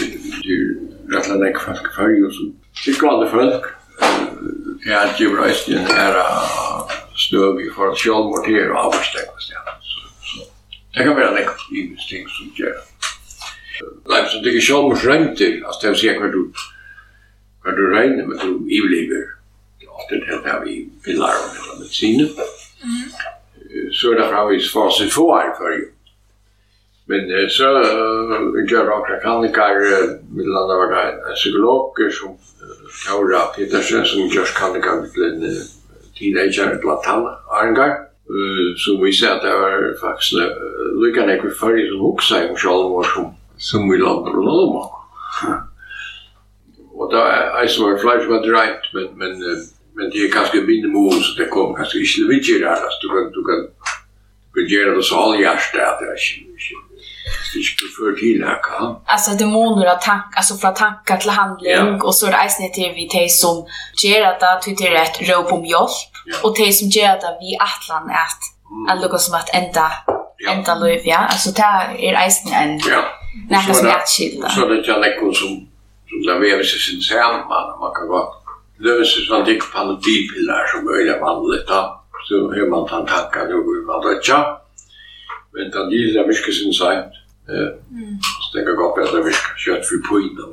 [0.53, 2.53] är rätt länge folk för ju så.
[2.85, 3.65] Det går alla folk.
[4.85, 6.15] Det är ju röst i den här
[7.17, 9.75] snövig för att självmord det är avvist nekva stjärnor.
[10.95, 11.53] Det kan vara nekva
[12.11, 12.77] ting som gör.
[14.11, 16.53] Leif som tycker självmord römter, alltså det vill säga kvar du
[17.63, 19.25] hva du regner med, du överlever.
[20.09, 22.29] Det är det her vi vill lära om hela medicinen.
[22.29, 23.11] Mm
[23.93, 25.87] så er det framvis fase få her for jo.
[27.09, 27.69] Men så
[28.69, 29.79] gjør akkurat kannikar,
[30.37, 32.35] mitt landa var det en psykolog som
[33.07, 35.57] Kaura Petersen, som gjør kannikar til en
[36.19, 37.95] teenager, blant han, Arngar,
[38.85, 40.37] som vi ser at det var faktisk
[41.01, 44.95] lykkan ekkur fyrir som huksa i sjalvor som som vi landar og landar.
[46.99, 47.25] Og da
[47.63, 49.35] er som var flere som var dreit, men, men
[49.99, 53.09] men det är ganska minimum så det kommer kanske inte vi ger det alltså du
[53.09, 53.59] kan du kan
[54.55, 56.21] vi ger det så all hjärta att det är
[57.59, 62.05] inte för till här kan alltså att attack alltså från attack till handling ja.
[62.07, 63.67] och så är det isen till vi te som
[64.03, 66.37] ger att det tycker rätt råp om hjälp ja.
[66.43, 68.43] och te som ger att vi attlan att
[68.91, 69.93] att lukka som att ända
[70.37, 70.53] ja.
[70.53, 73.05] ända löv ja alltså det är isen en ja.
[73.51, 74.49] Nästa som jag skilda.
[74.49, 75.49] Så det är jag som,
[76.09, 77.81] som där vi är sin samman.
[77.81, 78.38] Man kan gå
[78.79, 82.05] löser sånt det pandemipilar som öliga vanligt då.
[82.29, 84.57] Så hur man kan tacka nu hur man rötja.
[85.53, 87.13] Men det är det mycket sin sajt.
[88.43, 90.47] Så det kan gå på att det är mycket kött för pojna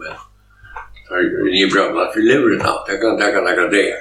[1.09, 2.85] men det är bra att vi lever i natt.
[2.87, 3.93] Jag kan tacka några det.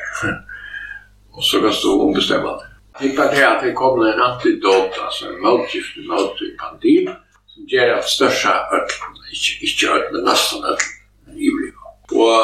[1.32, 2.64] Och så kan stå ombestämmande.
[3.00, 7.10] Det var det att det kommer en antidot, alltså en motgift mot pandil,
[7.46, 8.88] som gör att största öll,
[9.60, 10.76] inte öll, men nästan öll,
[11.36, 11.73] ivrig
[12.12, 12.36] Og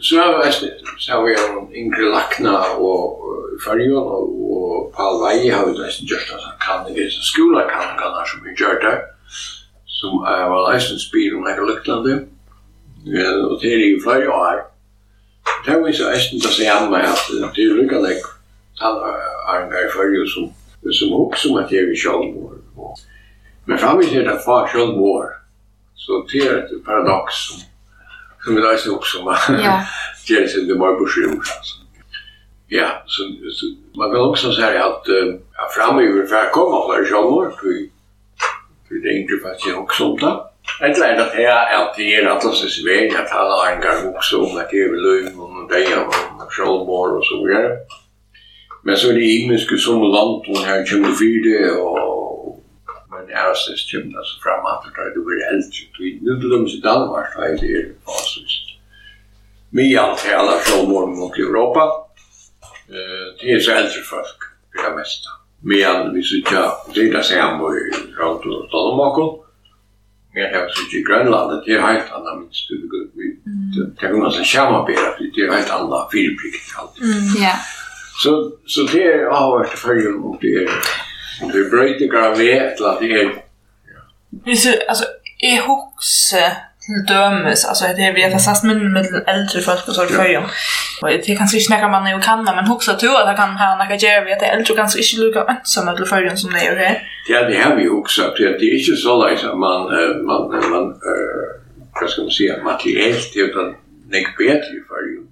[0.00, 0.52] så har vi
[0.98, 3.22] så har vi en yngre Lakna og
[3.64, 4.36] Farjon og
[4.76, 8.26] og Paul Vei har vi nesten gjort at han kan det så skola kan han
[8.30, 8.96] som vi gjør det
[9.98, 12.28] som er var nesten spyr om jeg lukklandet
[13.48, 14.58] og det er i flere år.
[15.64, 18.26] Det er vi så nesten til å se an meg at det er lukka nek
[18.80, 20.52] han er en gang fyrir som
[20.92, 23.00] som hok om at det er vi sjálfmord
[23.66, 25.32] men framvis er det far sjálfmord
[25.96, 27.64] så det er et paradoks som
[28.46, 29.26] som vi reiste opp som
[30.28, 31.48] Jensen, det var beskrivet.
[32.68, 33.22] Ja, så,
[33.56, 33.66] så
[33.98, 37.72] man kan också säga att uh, äh, framme i ungefär kommer för självmord, för,
[38.88, 40.34] för det är inte faktiskt också om det.
[40.86, 44.36] Ett at att här att det är Atlasens väg att han har en gång också
[44.44, 47.70] om att det är lögn och det och självmord och så vidare.
[48.82, 52.25] Men så är det imenske som land, og här kommer fyra och
[53.26, 56.10] men jeg har sett kjømna så fram at det er veldig eldre.
[56.22, 58.54] Nu til dem i Danmark, da er det fasis.
[59.74, 61.82] Mye alt til alle fra morgen mot Europa.
[63.40, 65.28] Det er så eldre folk, for det meste.
[65.72, 67.82] Men vi sitter ikke, det er det samme i
[68.18, 69.28] Rødt og Stadamakken.
[70.34, 72.70] Men jeg synes i Grønlandet, det er helt annet minst.
[73.74, 76.70] Det kan man seg kjemmabere, det er helt annet fireplikt.
[77.42, 77.56] Ja.
[78.22, 80.54] Så det har vært følgen om det
[81.42, 83.34] Om det brøytingar av vei, et eller annet er...
[84.46, 85.04] Hvis du, altså,
[85.42, 89.94] jeg husker til dømes, altså det er vi har sast min med eldre folk og
[89.94, 90.42] så før jo.
[91.02, 93.56] Og det er kanskje ikke noe man jo kan, men hoksa to at jeg kan
[93.60, 96.54] ha noe gjør vi at det er eldre kanskje ikke lukka ønsomme til før som
[96.56, 96.96] det er her.
[97.32, 99.80] Ja, det har vi hoksa til at det är inte så lätt att man,
[100.28, 101.46] man, man, eh
[102.00, 103.74] vad ska man säga, materiellt er utan
[104.14, 105.22] nek bättre i før jo.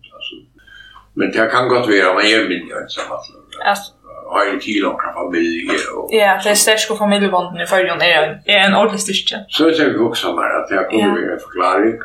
[1.15, 3.19] Men det kan gott vara, man er mindre enn samme.
[3.63, 3.93] Altså,
[4.33, 5.79] har en til omkring familie.
[5.97, 9.37] och ja, det er størst og familiebånden i følgen er en, er en ordentlig styrke.
[9.57, 11.33] Så ser vi också mer att det kommer ja.
[11.35, 11.97] en forklaring.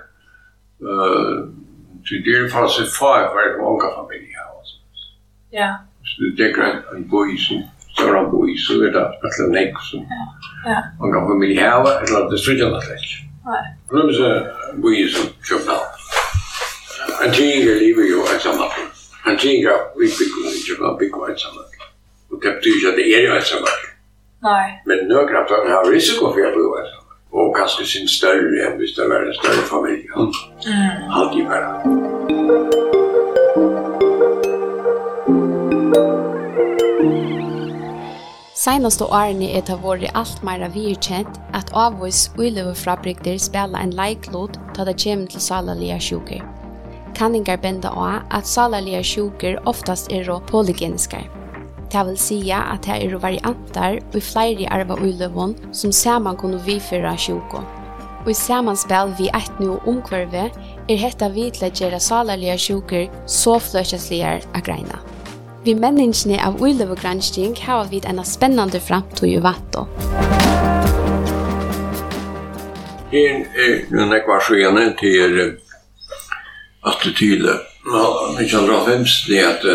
[0.90, 1.38] Uh,
[2.06, 4.40] så det är for seg far för en unge familie.
[5.52, 5.70] Ja.
[6.10, 7.58] Så det dekker en, en boi som
[7.94, 10.24] står en så er det att eller annet som ja.
[10.72, 10.80] Ja.
[11.04, 13.10] unge familie har, et eller det styrke annet slett.
[13.50, 13.64] Nei.
[13.92, 16.00] Nå er det boi som kjøper alt.
[17.24, 18.76] En ting er livet jo et samlet.
[19.28, 21.79] En ting er utbyggende, ikke bare bygge et samlet.
[22.32, 23.82] Och det betyder att det är ju ensamhet.
[24.42, 24.84] Nej.
[24.86, 27.00] Men några av dem har risiko för att bo ensamhet.
[27.32, 30.10] Och kanske sin större än visst det var en större familj.
[30.66, 31.10] Mm.
[31.10, 31.66] Handgivare.
[38.60, 44.86] Seinaste årene er det vært alt mer virkjent at avvis uiløvefabrikter spiller en leiklod til
[44.90, 46.44] det kommer til salalige sjuker.
[47.16, 51.39] Kanningar bender av at salalige sjuker oftast er påligeniske.
[51.90, 57.16] Det vil sija at det er varianter og flere arva uiløvån som saman kunne vifyrra
[57.18, 57.64] sjuko.
[58.26, 60.44] Og i samanspel vi eit nu omkvarve
[60.90, 65.02] er hetta vi til å gjøre salarlige sjuker så fløsjeslige av greina.
[65.66, 69.88] Vi menneskene av uiløvågransking har vi en spennende framtid i vattå.
[73.10, 75.40] Her er noen ekvar skjene til
[76.86, 79.66] at det tyder 1950 at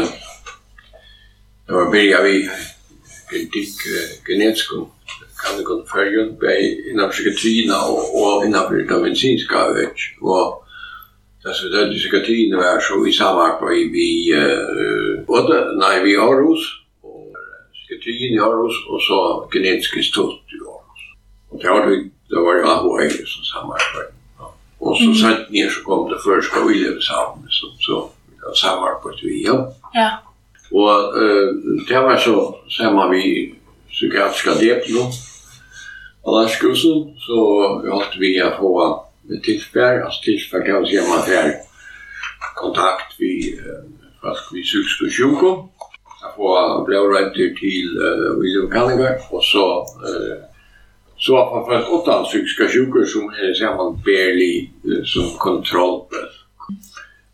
[1.66, 2.50] Det var börja vi
[3.30, 3.74] kritik
[4.26, 4.70] genetisk
[5.42, 10.64] kan det gå kunna följa bei inom psykiatrina och, och inom den medicinska vet och
[11.46, 14.10] alltså det är psykiatrin var så vi samarbete vi vi
[15.26, 16.62] både nej vi har hos
[17.02, 17.32] och
[17.74, 21.02] psykiatrin har oss och så genetisk institut i Aarhus.
[21.48, 24.14] Och det var vi det var ju AHI som samarbete.
[24.78, 28.10] Och så satt ner så kom det första Wilhelmshamn sammen så så
[28.54, 29.72] samarbete vi ja.
[29.92, 30.33] Ja.
[30.74, 31.48] Og uh,
[31.88, 32.34] det var så
[32.68, 33.54] så samma vi
[33.90, 35.02] psykiatriska depno.
[36.26, 37.38] Alla skursen så
[37.90, 38.72] holdt vi å få
[39.44, 41.54] tidsbär, alltså tidsbär kan man säga man här
[42.54, 43.84] kontakt vi uh,
[44.22, 45.50] fast vi söks og sjuko.
[46.22, 49.66] Jag får ble rätt til uh, William Kallinger og så
[50.08, 50.36] uh,
[51.16, 56.00] så har man fått åtta psykiska sjuko som er sammen berlig uh, som kontroll.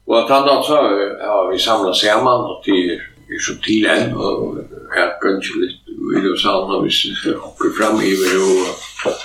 [0.06, 3.00] Og att han då så har vi samlet sammen och till
[3.30, 4.58] er så til enn, og
[4.96, 9.20] jeg kan ikke litt vil jo salna hvis jeg hokker fram i vi og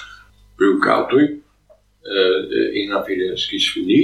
[0.59, 1.23] bruker alt og
[2.81, 4.01] innanfor skisfini.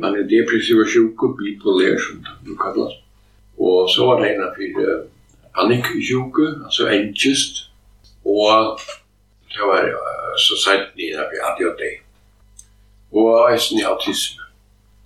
[0.00, 2.94] Man er depressiva og bipolær som det kallas.
[3.58, 5.04] Og så var det innanfor
[5.56, 7.68] panikksjuko, altså angest,
[8.24, 8.80] og
[9.52, 9.84] det var
[10.46, 11.82] så sent innanfor ADHD.
[13.12, 14.42] Og eisen i autisme.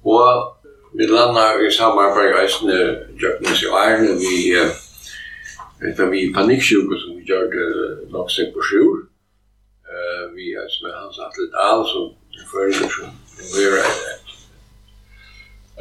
[0.05, 0.55] Og
[0.99, 2.77] Vi landar i samarbeid eisne
[3.23, 4.39] Jøknes i Arne, vi
[5.79, 7.67] vet vi panikksjuke som vi gjør det
[8.11, 8.97] nok seg på sjur.
[10.35, 13.13] Vi er som er hans atlet al, som er fyrir som
[13.53, 13.79] vi er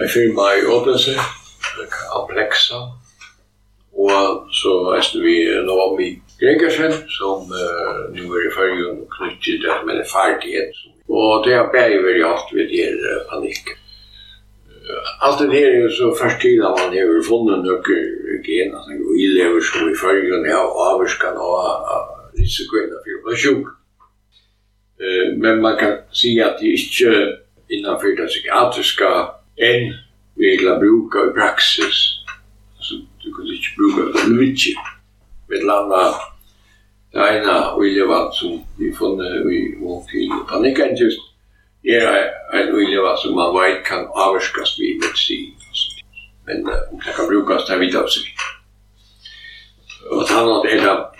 [0.04, 1.16] en firma i Odense,
[2.20, 2.84] Amplexa,
[3.98, 5.36] og så eisne vi
[5.72, 6.12] Naomi
[6.44, 10.86] Gregersen, som nu er i fyrir knyttet det som er ferdighet.
[11.10, 13.82] Og det er bare veldig alt ved det panikken
[15.19, 17.82] allt det här är ju så först till att man har funnit några
[18.43, 21.60] gen, alltså i lever som i följen av avskan och
[22.38, 23.67] risikoerna för att sjuk.
[25.38, 29.10] Men man kan säga att det är inte innanför det psykiatriska
[29.56, 29.93] än
[30.36, 32.19] vi vill bruka i praxis.
[32.78, 34.76] Alltså du kan inte bruka det mycket.
[35.50, 36.15] Med landa
[37.12, 40.32] det ena och i levat som vi funnit i vår tid.
[40.50, 41.19] Panikangest
[41.95, 45.54] er en olja som man vet kan avskas vid medicin.
[46.47, 46.73] Men uh,
[47.06, 48.28] det kan brukas där vidt av seg.
[50.12, 51.17] Og att han er det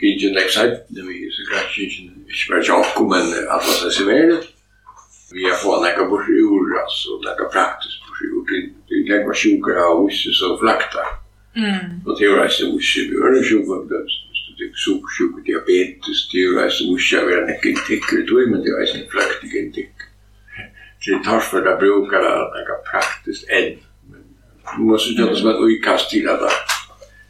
[0.00, 4.46] Gidgen eksempel, det vi så klart ikke bare tjokko, men at man skal servere det.
[5.32, 8.40] Vi har fått nekka bort ur, altså, nekka praktisk bort ur,
[8.88, 11.04] til nekka sjukker av visse som flakta.
[11.56, 12.00] Mm.
[12.06, 14.00] Og til å reise visse, vi har en sjukker på
[14.60, 18.72] det er sukkersjuk, diabetes, det er reis usja vera nek intikker, det er men det
[18.72, 20.04] er reis en flaktig intikk.
[21.00, 22.26] Det er tors for det brukar
[22.90, 23.78] praktisk enn,
[24.10, 24.26] men
[24.66, 26.44] man må synes det som et uikast til at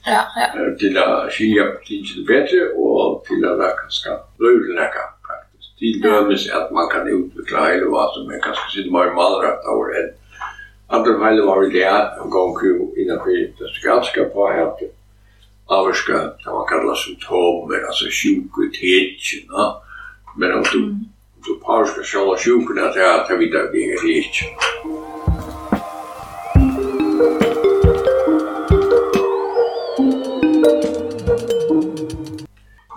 [0.07, 0.47] Ja, ja.
[0.81, 5.75] Til å skilja tingene bedre og til at det kan skap løyre nekka praktisk.
[5.79, 9.93] Til dømes at man kan utvikla heile hva som er kanskje sitt mer malrett over
[10.01, 10.09] enn.
[10.97, 14.73] Andre heile var det en gong jo innanfor det skalska på her
[15.70, 19.64] avvarska, det man kallar symptomer, alltså sjukuthetsen, no?
[20.37, 20.80] men om du,
[21.44, 24.44] du parska själva sjukorna, det er at jag vet att det er inte.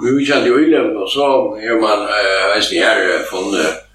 [0.01, 3.92] Vi vet inte hur det är, så har man äh, här funnet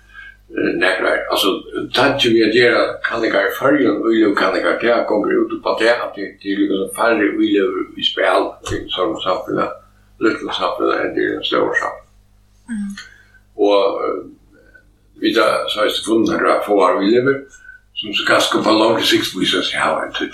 [0.56, 1.18] nekrar.
[1.30, 1.48] Altså,
[1.94, 3.44] tanke vi att göra kalligar
[3.80, 7.56] i och ju kalligar det kommer ut på det at det er liksom færre vill
[7.96, 9.68] i spil, i som samfälliga
[10.20, 11.74] lilla samfälliga enn det er en større
[12.68, 12.96] Mm.
[13.56, 14.00] Og
[15.20, 17.34] vi da, så har det funnet nekrar få vi lever
[17.94, 20.32] som så ganske på langt sikt viser seg har en tid.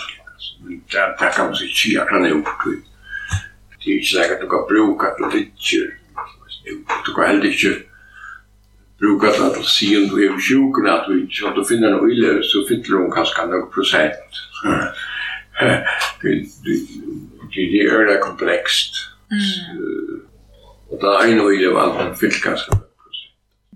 [0.93, 2.83] Där där kan man se chia kan ju på det.
[3.87, 5.93] er ikke sikkert du kan bruka det lite.
[7.07, 7.94] du kan ju att
[9.05, 12.43] brukat att se om du är sjuk att vi så att du finner en ille
[12.43, 14.31] så fyller hon kanske några procent.
[16.23, 16.29] Det
[17.55, 18.93] det är det komplext.
[20.91, 22.71] Och där är nog ille var den fyllt kanske.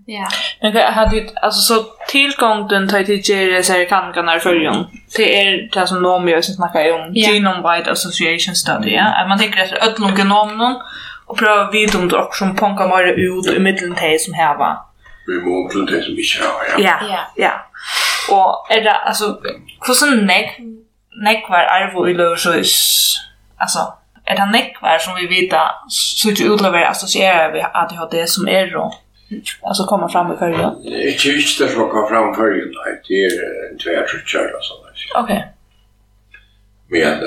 [0.07, 0.29] Ja.
[0.62, 4.39] Men det hade ju alltså så tillgången till till Jerry så här kan kan när
[4.39, 4.87] förjon.
[5.16, 9.05] Det är det som de gör som snackar om genome wide association study, ja.
[9.22, 10.76] Att man tänker att öllon genomen
[11.26, 14.59] och pröva vid om det också som punkar mer ut i mitten till som här
[14.59, 14.88] var
[15.29, 16.76] vi må til det som vi kjører, ja.
[16.89, 17.22] Ja, ja.
[17.47, 17.55] ja.
[18.33, 19.26] Og er det, altså,
[19.87, 20.49] hvordan nek,
[21.24, 22.74] nek var arvo i løver så is,
[23.61, 23.91] altså,
[24.26, 25.55] er det nek var som vi vet
[25.91, 28.95] så ikke utløver assosierer vi ADHD som er og
[29.62, 30.72] Alltså komma fram i färgen?
[30.85, 33.03] Inte just det som kommer fram i färgen, nej.
[33.09, 34.97] Det är en tvärtruttkärd och sådant.
[35.14, 35.37] Okej.
[35.37, 35.43] Okay.
[36.91, 37.20] Men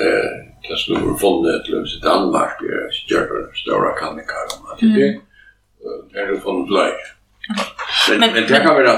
[0.68, 4.78] det som var funnet till oss i Danmark, det är större, stora kanikar om att
[6.12, 7.06] det är det funnet läge.
[8.08, 8.94] Men, men, men det kan være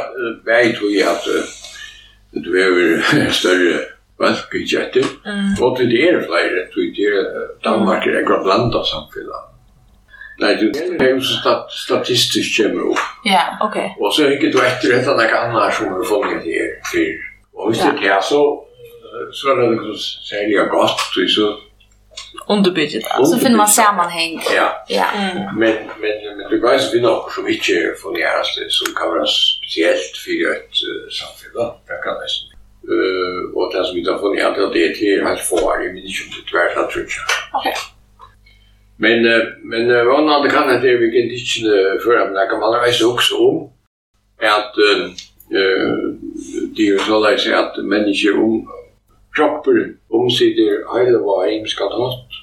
[0.46, 1.26] vei tog i at
[2.34, 3.80] det behøver større
[4.18, 5.06] valg i kjettet,
[5.60, 9.50] og til det er flere, til det er Danmark er akkurat landa samfunnet.
[10.42, 13.02] Nei, du det er jo så stat statistisk kommer opp.
[13.26, 13.76] Ja, ok.
[14.00, 17.20] Og så er ikke du etter et eller annet som er folket her.
[17.54, 18.40] Og hvis det er så,
[19.38, 19.94] så er det så
[20.30, 21.04] særlig godt,
[21.36, 21.52] så
[22.48, 23.04] underbygget.
[23.30, 24.42] Så finner man sammanhang.
[24.56, 24.68] Ja.
[24.88, 25.06] ja.
[25.14, 25.58] Mm.
[25.60, 28.26] Men, men, men det går ju vinna som inte från det
[28.78, 31.64] som kan vara speciellt för ett uh, samfälle.
[31.88, 32.54] Det kan det Eh
[32.92, 34.36] Uh, och det som vi har från
[34.72, 35.84] det är till helt få år.
[35.84, 35.92] Jag
[36.26, 36.40] inte
[36.74, 37.60] det att tror jag.
[37.60, 37.74] Okej.
[38.96, 41.34] Men, uh, men uh, vad annat kan det vi kan inte
[41.66, 43.56] uh, förra, men det kan man resa också om
[44.56, 45.04] att uh,
[45.58, 46.14] uh,
[46.74, 47.18] det är ju så
[47.54, 48.68] att människor om
[49.36, 52.40] kroppen omsider hele veien skal hatt.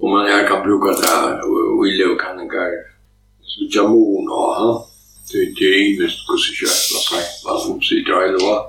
[0.00, 2.76] Og man her kan bruke det og i løvkanninger
[3.50, 4.70] så jamon og ha.
[5.28, 8.66] Det er det eneste hvordan kjøpt og sagt hva omsider hele veien.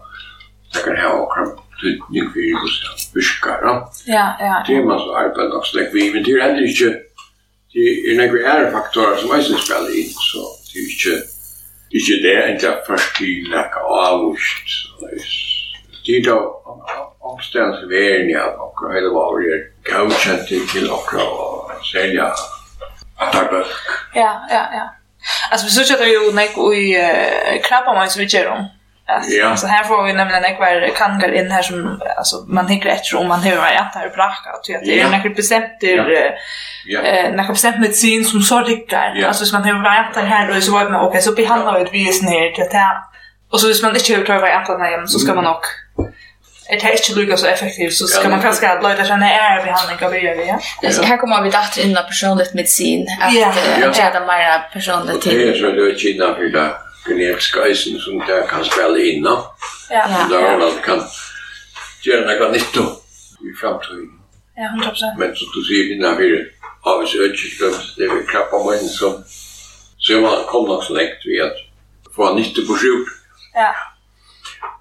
[0.74, 3.70] Det kan ha akkurat tydning for hvordan virker.
[4.08, 4.56] Ja, ja.
[4.68, 6.92] Det er masse arbeid nok slik vi, men det er heller ikke
[7.74, 11.18] det er noen ære faktorer som jeg synes spiller inn, så det er ikke
[11.98, 15.10] ikke det enda først til nekka avvist, så
[16.10, 16.38] det er da
[17.32, 19.56] omställs vägen ja och hela varje
[19.90, 21.08] coachat till och
[21.94, 22.32] sälja
[23.18, 23.52] attack.
[24.14, 24.86] Ja, ja, ja.
[25.52, 26.82] Alltså vi söker ju nek i
[27.68, 28.68] krabba man som vi gör om.
[29.30, 29.56] Ja.
[29.56, 32.90] Så här får vi nämligen nek var kan gå in här som alltså man tänker
[32.90, 35.94] efter om man hur att här braka att det är nek bestämt det
[37.04, 39.26] eh nek bestämt med sin som så riktigt.
[39.28, 41.92] Alltså som man hur att här och så var man okej så behandlar vi det
[41.92, 42.74] vis ner till att
[43.52, 45.70] Och så hvis man inte övertar varje antal så ska man också
[46.70, 49.70] är det inte lika så effektivt så ska man kanske att låta känna är vi
[49.70, 50.48] handling av börja vi.
[50.48, 51.04] Ja?
[51.04, 53.54] Här kommer vi att in personligt medicin att ja.
[54.14, 55.38] det mer personligt till.
[55.38, 56.72] Det är så det är Kina för det
[57.08, 59.24] kinesiska isen som där kan spela in.
[59.24, 59.56] då.
[59.90, 60.08] Ja.
[60.30, 61.02] Där man kan
[62.06, 62.82] göra något nytt då
[63.48, 64.10] i framtiden.
[64.56, 65.18] Ja, 100%.
[65.18, 66.46] Men så du ser innan vi
[66.82, 67.60] har vi så ökigt,
[67.98, 69.24] det är knappa män som så
[69.98, 71.58] så man kommer också längt vi att
[72.16, 73.08] få nytt på sjuk.
[73.54, 73.76] Ja.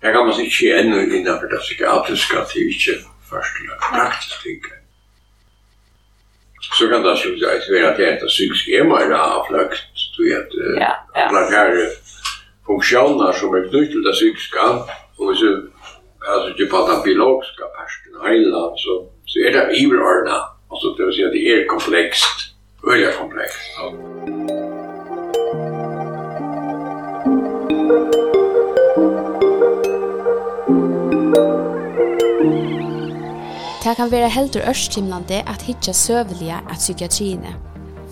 [0.02, 2.94] Jeg kan man si ikke ennå innenfor det psykiatriska at det ikke
[3.30, 4.60] først til praktisk ting.
[6.78, 9.80] Så kan det ikke være at det er et psykisk ema eller avlagt,
[10.16, 10.50] du vet,
[11.14, 11.70] alle her
[12.66, 14.64] funksjoner som er knyttet til det psykiska,
[15.18, 15.50] og hvis du
[16.32, 18.92] altså ikke på den biologiske personen heila, så,
[19.30, 20.42] så er det iverordnet,
[20.72, 22.38] altså det vil si at det er komplekst,
[22.84, 23.62] veldig komplekst.
[27.88, 28.47] Thank.
[33.84, 37.54] Det kan være heldur ørstimlande at hitja søvelige at psykiatriene.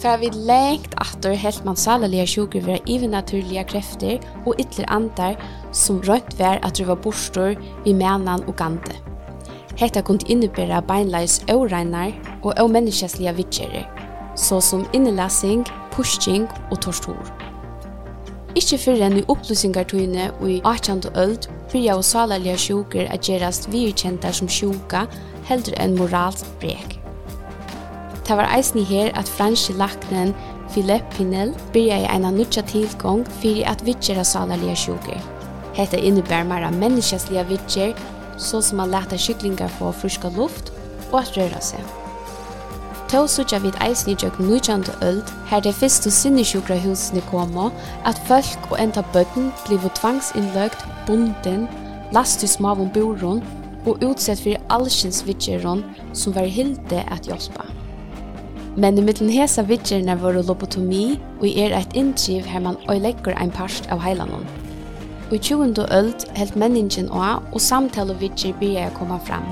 [0.01, 5.37] For vi lengt atter helt man salalige sjuker vera ivenaturlige krefter og ytler antar
[5.73, 8.97] som rødt vær at driva borstor vi menan og gante.
[9.77, 12.13] Hetta kunne innebæra beinleis øvregnar
[12.43, 13.85] og åmenneskjæslige vidgjerer,
[14.37, 17.36] så som innelassing, pushing og torstor.
[18.57, 21.03] Ikke før enn i opplysningartøyene og i 18.
[21.21, 25.03] øld fyrir og salarlige sjuker at gjerast virkjentar som sjuka
[25.45, 26.97] heldur enn moralsk brek.
[28.27, 30.33] Det var eisni her at franske laknen
[30.73, 35.21] Philippe Pinel byrja i eina nutja tilgång fyrir at vittjera salarlige sjuker.
[35.77, 37.95] Hetta innebär mera menneskesliga vittjer,
[38.39, 40.73] så som man leta kyklingar få friska luft
[41.13, 42.06] og at røra seg.
[43.07, 47.69] Tå sutja vid eisen i jøk nujande øld, her det fyrstu sinnesjukra husene koma,
[48.05, 51.69] at folk og enda bøtten blivu tvangsinnløgt, bunden,
[52.13, 53.43] last i smavun boron
[53.87, 57.69] og utsett fyrir allsins vidgeron som var hilde at hjelpa.
[58.77, 63.55] Men i mittlen hesa vidgjerna var lobotomi og er eit inndriv her man øylegger ein
[63.55, 64.47] parst av heilanon.
[65.31, 65.87] Og i 20.
[65.95, 69.47] øld held menningin og og samtale vidger byrja koma fram.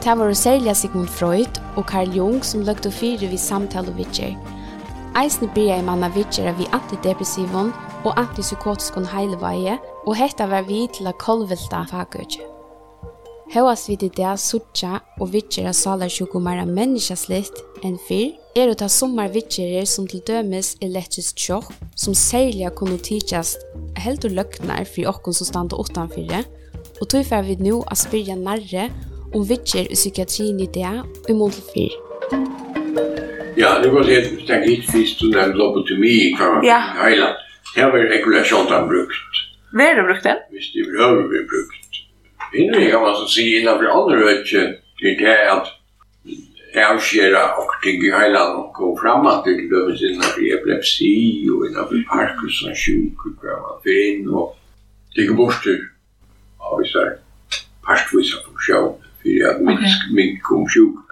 [0.00, 4.32] Det var særlig Sigmund Freud og Carl Jung som løgte fyre ved samtale og vitser.
[5.20, 7.72] Eisne byrja i manna vitsjera vi antidepressivon
[8.04, 9.74] og antipsykotiskon heileveie,
[10.06, 12.46] og hetta var vi til a kolvilta fagøtje.
[13.52, 19.28] Høyast vi til det suttja og vitsjera salarsjukumara menneskaslitt enn fyr, er å ta sommar
[19.36, 23.68] vitsjerer som til dømes elektrisk tjokk, som særlig kunne tidsjast
[24.00, 26.46] helt og løgnar for okkon som standa utanfyrre,
[27.00, 28.88] og tog vi nu a spyrja narre
[29.34, 30.94] om vitser i psykiatrien i det
[31.28, 31.92] og mål til fyr.
[33.58, 36.80] Ja, det var det jeg tenkte hit først, den lobotomi i hver ja.
[37.02, 37.34] heila.
[37.74, 39.42] det var regulasjon han brukt.
[39.74, 40.38] Hva er det brukt den?
[40.54, 42.00] Hvis det behøver vi brukt.
[42.54, 44.62] Inni kan man så si innanfor andre rødtje,
[44.98, 45.66] til det at
[46.74, 51.12] avskjera og ting i Heiland og kom fram at det løves innanfor epilepsi
[51.52, 54.56] og innanfor Parkinson sjuk og hva man finner og
[55.16, 55.80] det går bort til
[56.62, 57.02] av disse
[57.86, 59.09] partvisa funksjoner.
[59.24, 59.92] via okay.
[60.14, 61.04] minkkommissionen.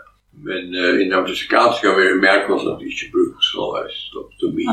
[0.47, 4.67] Men eh, inom det skånska var det Merkel som inte brukade slavstomi.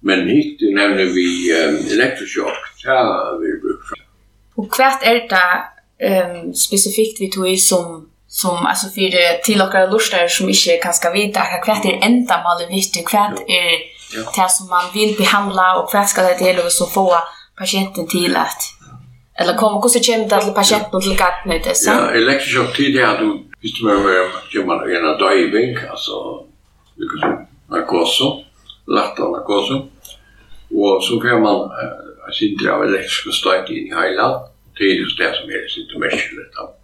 [0.00, 3.98] Men hit nämner vi eh, um, elektroschock, det har vi brukt för.
[4.54, 5.14] Och vad är
[6.34, 10.76] um, specifikt vi tog i som som alltså för eh, till och lustar som inte
[10.82, 13.70] kan ska veta kvart är ända målet visst kvart är
[14.36, 17.16] det som man vill behandla och vad ska det till och så få
[17.58, 18.62] patienten till att
[19.38, 21.90] Eller kommer hur så kämt att patienten till gatten det så.
[21.90, 24.12] Ja, elektrisk tid där du visst man var
[24.50, 26.44] ju man en diving alltså
[26.96, 28.44] liksom narkoso,
[28.86, 29.76] lätta narkoso.
[30.70, 31.70] Och så kan man
[32.32, 34.40] sin av elektrisk stöd in i hela
[34.80, 36.74] just det som är sitt märkligt då.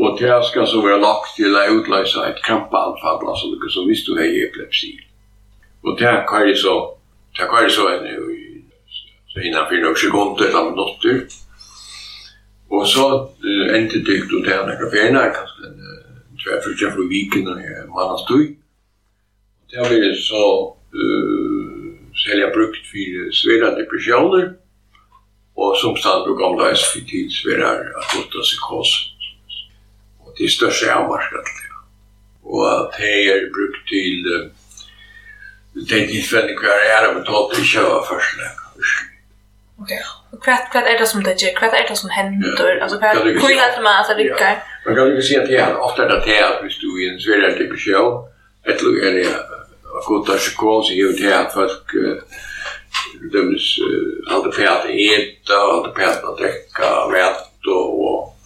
[0.00, 4.06] Och det ska så vara lagt till att utlösa ett krampanfall alltså det som visst
[4.06, 4.98] du har epilepsi.
[5.82, 6.96] Och det kan ju så
[7.38, 8.06] det kan ju så en
[9.28, 11.04] så innan fyra sekunder eller något
[12.72, 13.06] Og så
[13.44, 17.60] uh, endte dykt ut her nekka fjerne, kanskje en tverfyrtja fra viken og
[17.96, 18.44] mannastøy.
[19.70, 20.44] Det har vi så
[20.96, 21.90] uh,
[22.24, 24.48] selja brukt for sværa depressioner,
[25.56, 27.74] og som stand bruk omleis for tid sværa
[28.08, 28.90] psykos.
[30.24, 31.54] Og det er største avmarskalt.
[32.42, 34.50] Og det er brukt til uh,
[35.74, 39.11] det er tilfellig hver er av tål til kjøva først.
[39.78, 40.02] Okej.
[40.32, 40.56] Okay.
[40.70, 41.54] kvart är det som det ger?
[41.56, 42.78] Kvart är det som händer?
[42.82, 44.62] Alltså vad hur hade man alltså rycka?
[44.86, 47.20] Man kan ju se att det är ofta det är att hvis du i en
[47.20, 48.28] svärd typ show
[48.66, 49.62] ett lugg är det att
[49.94, 51.70] av goda skåls i ut här för
[53.32, 53.76] döms
[54.30, 58.38] allt för att äta och att pärna dricka mat och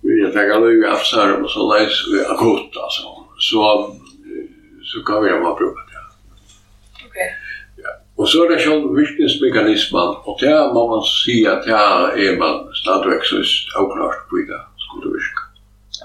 [0.00, 1.92] vi jag tänker ju afsar och så läs
[2.30, 3.96] av goda så så
[4.84, 6.02] så kan vi ha provat det.
[7.06, 7.34] Okej.
[8.22, 11.82] Och så är det själv virkningsmekanismen, och det må man se att det
[12.26, 13.36] är man stadigvæk så
[13.82, 15.42] oklart på det skulle viska.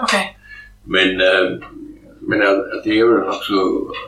[0.03, 0.25] Okej.
[0.25, 0.27] Okay.
[0.93, 1.47] Men eh,
[2.29, 3.55] men att det är också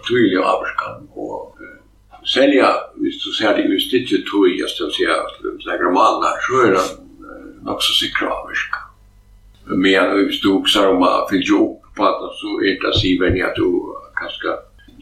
[0.07, 2.69] tydlig arbetskan och eh, sälja
[3.03, 6.13] visst så ser det just det ju tror jag så att säga att lägger man
[6.23, 6.85] där så är det
[7.73, 8.79] också säkra viska.
[9.65, 13.35] Men vi stod också om att fylla upp på att så är det sig vem
[13.43, 13.69] jag du
[14.19, 14.47] kanske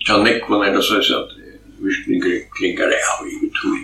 [0.08, 1.37] kan nekvon eller så att
[1.86, 3.84] virkninger klingar av i tog.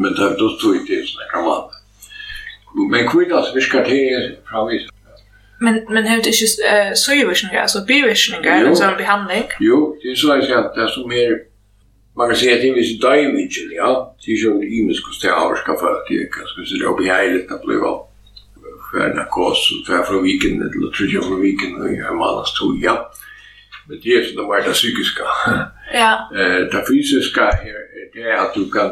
[0.00, 1.44] Men det er då tog det som jeg kan.
[2.92, 4.84] Men kvinnas virkar det framvis.
[5.60, 9.44] Men, men hur det inte uh, syvirkningar, alltså bivirkningar, alltså en behandling?
[9.60, 11.30] Jo, det er så att säga att det som mer,
[12.16, 14.16] Man kan säga att det är vissa döjvigel, ja.
[14.22, 17.52] Det är så imensk hos det avskaffa att det kan ska säga det är behärligt
[17.52, 17.98] att bli av
[18.90, 23.12] för narkos, för från viken, eller trodde jag från viken och jag manas tog, ja.
[23.88, 25.22] Men det er sådan noget meget det psykiske.
[26.02, 26.12] ja.
[26.38, 27.78] Øh, det fysiske her,
[28.14, 28.90] det er at du kan...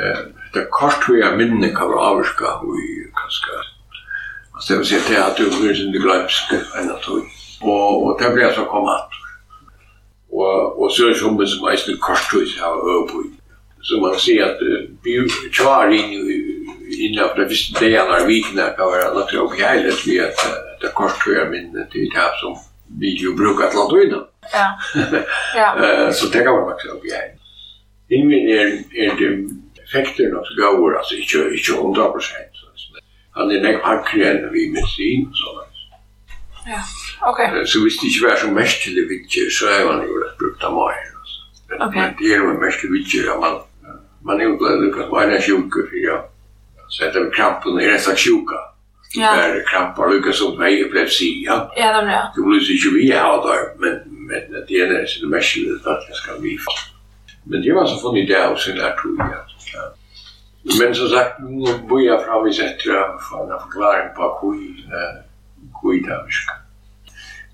[0.00, 0.24] Øh,
[0.54, 2.44] det kortvære minne kan du afviske
[2.84, 2.88] i
[3.20, 3.52] kanskje.
[4.54, 7.14] Altså det vil si det er at du blir sin glemske enn at du.
[7.62, 9.18] Og, og det blir så kommet.
[10.32, 13.26] Og, og så er det som som er sin kortvære av øvebøy.
[13.82, 14.58] Så man ser at
[15.04, 15.12] vi
[15.56, 16.38] kjører inn i
[17.06, 20.40] innaf det visste det han har vikna kan være lagt opp i heilet vi at
[20.82, 22.58] det kortvære minne til det som
[22.98, 24.26] vi jo vill ju bruka Atlantoina.
[24.52, 24.78] Ja.
[25.54, 26.12] ja.
[26.12, 27.30] så det kan man också upp igen.
[28.08, 28.66] I min är,
[29.04, 29.30] är det
[29.84, 32.52] effekten att gå över, alltså inte, inte 100 procent.
[33.30, 35.74] Han är näck hackare än vi med sin och sådant.
[36.66, 36.80] Ja,
[37.30, 37.50] okej.
[37.50, 37.66] Okay.
[37.66, 40.64] Så hvis det inte var så mest till det så är man ju rätt brukt
[40.64, 40.94] av mig.
[41.68, 42.10] Men okay.
[42.18, 43.54] det är ju mest till vitcher, man,
[44.22, 46.22] man är ju glad att man är sjuka för jag.
[46.88, 48.58] Så att den krampen är rätt sjuka.
[48.58, 48.69] Mm.
[49.14, 49.36] Ja.
[49.36, 51.44] Där krampar lyckas som mig epilepsi.
[51.46, 52.32] Ja, ja det bra.
[52.36, 56.04] Det blir ju vi har där men men det är det som är skillnad att
[56.08, 56.58] jag ska bli.
[57.44, 59.90] Men det var så från idé och sen där tror jag.
[60.80, 64.60] Men som sagt, nu bor jag fram i Sättra för en förklaring på hur
[65.80, 66.52] kuidaviska.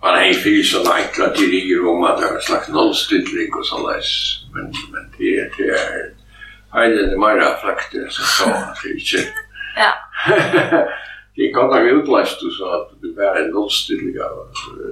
[0.02, 3.66] Man har inte fyllt sådana enkla teorier om att det är en slags nollstilling och
[3.66, 3.98] sådana.
[4.54, 6.12] Men, men det är, det är,
[6.72, 8.02] det är, det är, det är, det är,
[8.82, 9.30] det är,
[10.70, 11.06] det är,
[11.36, 14.24] Det kan ha utläst så att det var en nollstilliga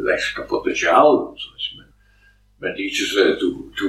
[0.08, 0.42] läska.
[0.50, 1.86] Men,
[2.60, 3.86] men det er ikke så at du, du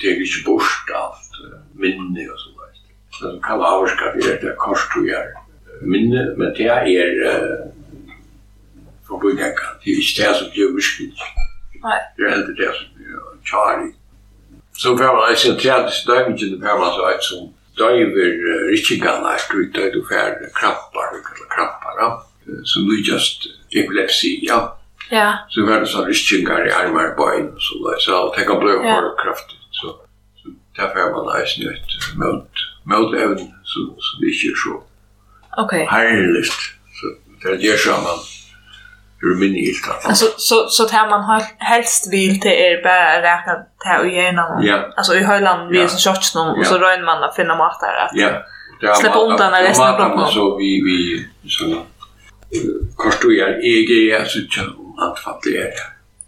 [0.00, 1.32] tar ikke bort allt
[1.74, 2.50] minne og så
[3.20, 3.32] där.
[3.34, 4.52] Du kan ha avskatt i det
[5.08, 5.26] gjør
[5.82, 7.72] minne, men det er uh,
[9.06, 9.36] från.
[9.36, 9.52] Det er
[9.84, 11.12] ikke det som gör miskin.
[12.16, 13.94] Det er heller det som gör Charlie.
[14.72, 17.42] Så får man en centralisk det på man så att som
[17.78, 18.30] döver
[18.72, 21.08] rikingarna, skrytar du färre krampar,
[21.54, 22.14] krampar år,
[22.64, 22.78] så
[23.10, 24.60] just epilepsi, ja.
[25.10, 25.32] Ja.
[25.48, 28.72] Så var det så ryskingar i armar og bein, så då så alt kan bli
[28.72, 29.86] for kraftig, så,
[30.40, 32.50] så derfor er man eisen ut mot,
[32.84, 34.74] mot evn så, så det ikke er så
[35.62, 36.62] okej herrelikt,
[36.98, 37.06] så
[37.42, 38.18] det gjør man
[39.24, 40.26] hur min gilt alltså.
[40.38, 43.52] Så så tar man helst vill till er bara räkna
[43.84, 44.62] ta och igenom.
[44.62, 44.78] Ja.
[44.96, 47.80] Alltså i höjlan vi är så shorts nu och så rör man att finna mat
[47.80, 48.22] där.
[48.22, 48.30] Ja.
[49.00, 50.32] Släppa undan när resten av blocken.
[50.32, 51.84] Så vi, vi så, kort
[52.90, 54.38] och konstruerar EG, är alltså
[54.98, 55.72] allt att fatta det.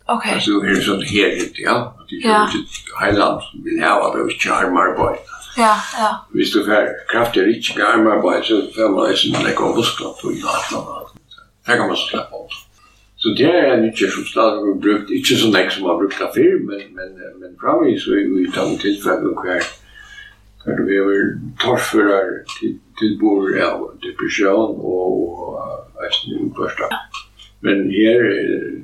[0.07, 0.33] Okej.
[0.33, 1.97] Alltså Så är det sånt helhet, ja.
[2.09, 5.19] Det är ju ett heiland som vill ha det och inte armarbeid.
[5.57, 6.27] Ja, ja.
[6.33, 10.43] Hvis du får kraftig riktig armarbeid, så får man liksom lägga av muskler på i
[10.47, 11.13] allt annat.
[11.67, 12.49] Kan man så släppa av.
[13.17, 16.21] Så det är en nyttjär som stadig har brukt, inte så nek som har brukt
[16.21, 19.67] affär, men, men, men framme så är det utan tillfället och kvärt
[20.67, 21.17] där du behöver
[21.63, 25.13] torrförare till, til bor av depression och,
[25.95, 26.87] och ästning och börsta.
[27.61, 28.83] Men här är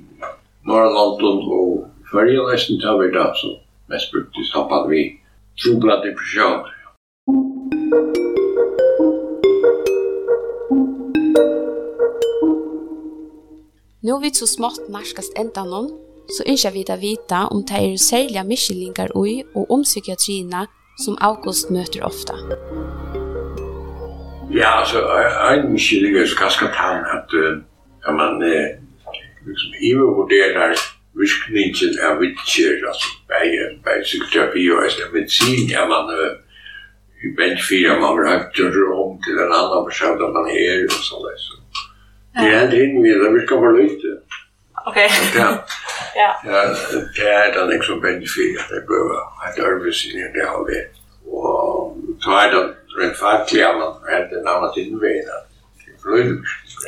[0.66, 3.50] Norrlandet och Sverige nästan tar vi da, som
[3.90, 5.02] mest brukt i samband vi
[5.62, 6.60] trubbla depresjon.
[14.04, 15.86] Nu vi så smått narskast enda om,
[16.28, 20.66] så ønsker vi da vita om det er særlige misskilingar i och om psykiatrina
[20.99, 22.34] som August møter ofta.
[24.51, 24.99] Ja, altså,
[25.53, 28.68] en skilling är ganske tann at uh, man uh,
[29.47, 30.74] liksom övervärderar
[31.14, 33.49] virkningen av vitcher, altså, bei,
[33.84, 36.36] bei psykoterapi og efter medisin, ja man uh,
[37.24, 40.84] i bänkfyra man har haft gjort det om til en annan person där man är
[40.84, 41.36] och sådär.
[41.45, 41.53] Så.
[42.34, 44.09] Det är helt in med, det virkar vara lite.
[44.86, 45.11] Okej.
[45.30, 45.57] Okay.
[46.16, 46.30] Ja.
[46.52, 46.60] Ja,
[47.16, 49.04] Det er den ikke så veldig fint at jeg bør
[49.38, 49.58] ha et
[50.04, 50.78] i det har vi.
[51.32, 52.62] Og så er det
[52.98, 55.44] rent faktisk at man er det navnet innveien at
[55.80, 56.36] det er fløyde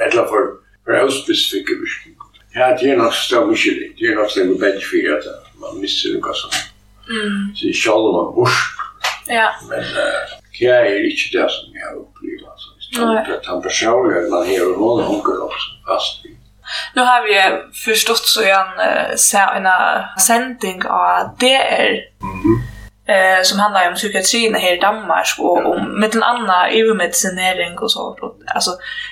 [0.04, 0.42] Eller for
[0.86, 2.16] brevspesifikke virkning.
[2.56, 3.88] Ja, det er nok større muskelig.
[3.98, 5.26] Det er nok større veldig fint at
[5.62, 6.52] man mister noe som.
[7.08, 7.40] Mm.
[7.56, 8.60] Så jeg kjaller man bort.
[9.38, 9.48] Ja.
[9.70, 10.22] Men uh,
[10.58, 12.44] det er ikke det som jeg har opplevd.
[12.52, 12.68] Altså.
[12.92, 16.34] Det er han personlig, man har noen hunker også fast i.
[16.94, 18.66] Nu har vi förstått så en
[19.56, 19.68] en
[20.18, 22.14] sending av DR.
[23.06, 27.90] Eh som handlar om psykiatrin här i Danmark och om med en annan övermedicinering och
[27.90, 28.18] så
[28.54, 28.70] alltså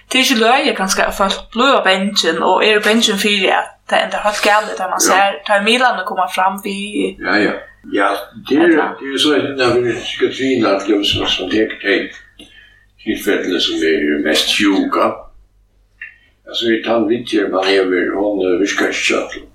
[0.08, 4.04] det är ju löje ganska fast blöa bänken och är bänken för att det är
[4.04, 7.52] inte helt galet där man ser tar Milan och komma fram vi Ja ja.
[7.92, 8.16] Ja,
[8.48, 12.10] det är det är så att när vi psykiatrin att lösa som det är
[13.04, 15.14] tillfället som är mest yoga.
[16.48, 19.48] Alltså i tann vidtjer man hever, hon viskar ikke kjøtlen.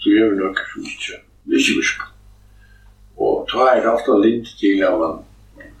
[0.00, 1.16] Så gjør vi noe som ikke,
[1.58, 2.06] ikke viskar.
[3.20, 5.18] Og ta er ofta lint til at man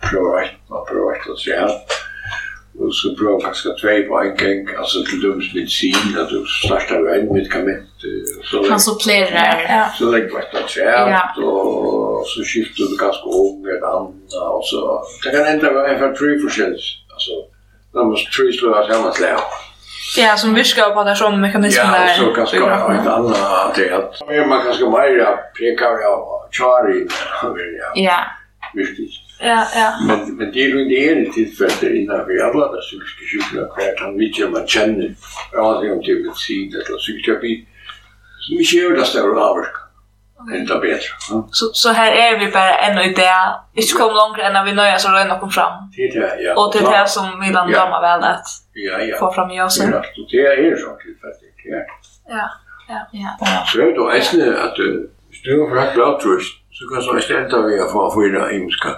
[0.04, 1.76] prøver ett, man prøver ett å se her.
[2.80, 6.38] Og så prøver faktisk at tvei på en gang, altså til dømes medisin, at du
[6.62, 8.04] startar av en medikament.
[8.70, 9.64] Han supplerer.
[9.98, 14.62] Så lägger man ett av tveit, og så skiftar du ganske ung en annen, og
[14.70, 14.84] så.
[15.24, 17.32] Det kan ändra vara en fra tre forskjellig, Alltså,
[17.92, 19.40] Det måste tre slå av samme slag.
[20.16, 22.06] Ja, som viskar på den som mekanismen där.
[22.08, 26.48] Ja, så kanske det är ett annat det att mer man kanske mer pekar av
[26.50, 27.06] Charlie.
[27.94, 28.18] Ja.
[28.74, 29.10] Viktigt.
[29.40, 29.92] Ja, ja.
[30.06, 33.96] Men men det är ju det är tillfället innan vi alla där psykiska sjukdomar kvar
[33.98, 35.14] kan vi ju man känner.
[35.52, 37.66] Ja, det är ju inte vi ser det så psykiatri.
[38.40, 39.66] Så mycket är det där över.
[40.54, 41.48] Ända bättre ja.
[41.50, 43.32] Så så här är vi bara ännu i det.
[43.74, 45.72] Inte kom långt än vi nöjer så röna kom fram.
[45.96, 46.54] Det är det, ja.
[46.64, 47.78] Och det är det som Milan Ja.
[47.78, 49.16] dammar väl att Ja, ja.
[49.18, 49.78] få fram i oss.
[49.78, 50.18] Det är rätt.
[50.18, 51.60] Och det är så tillfälligt.
[51.64, 51.82] Ja.
[52.88, 53.06] Ja.
[53.12, 53.36] Ja.
[53.40, 53.64] Ja.
[53.66, 54.76] Så är det då ästne att
[55.44, 58.88] du har rätt bra tröst så kan så istället vi att få få in imska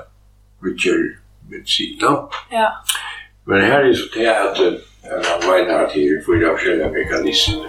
[0.65, 1.01] Richard
[1.51, 1.99] medicin.
[2.01, 2.31] Ja.
[2.51, 2.73] Ja.
[3.45, 4.59] Men här är så det att
[5.47, 7.67] man att det är för det själva mekanismer.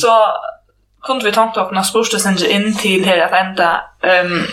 [0.00, 0.12] så
[1.06, 4.46] kunde vi tänka oss att spursta sen in till här att ända ehm um,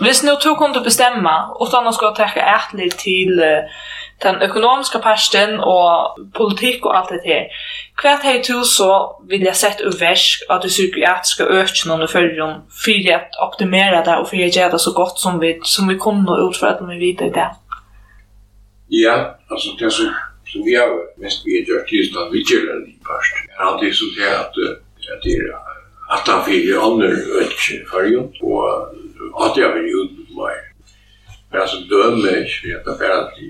[0.00, 3.64] Hvis nu to kunde bestämma utan att ska täcka ärtligt till uh,
[4.22, 7.46] den ekonomiska parten och politik och allt det här.
[7.96, 12.60] Kvart hej till så vill jag sätta ur värsk att det psykiatriska ökningen under följden
[12.84, 15.98] för att optimera det och för att göra det så gott som vi, som vi
[15.98, 17.50] kunde utföra att vi vet det.
[18.88, 20.06] Ja, alltså det som,
[20.46, 23.42] som jag mest vi har gjort just att vi gör det i parten.
[23.48, 24.04] Det alltid så
[24.40, 24.54] att
[25.14, 25.72] at det er
[26.14, 30.56] at han fyrir ånder øtje fargen, og at jeg vil utblei.
[31.50, 33.48] Men altså døme ikke, at det bare at de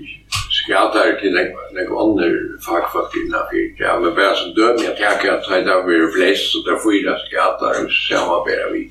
[0.59, 1.35] skader til
[1.77, 2.33] nek ånder
[2.67, 6.45] fagfalt innan fyrir, ja, men bare som døme, jeg tenker at det er bare flest,
[6.51, 8.83] så det er fyra skader, og samarbeider vi.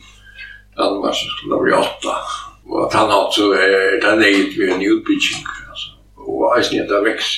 [0.79, 2.17] Danmark så skulle det bli åtta.
[2.73, 5.89] Og at han altså er den eget vi en utbygging, altså.
[6.29, 7.33] Og eisen er det vekst.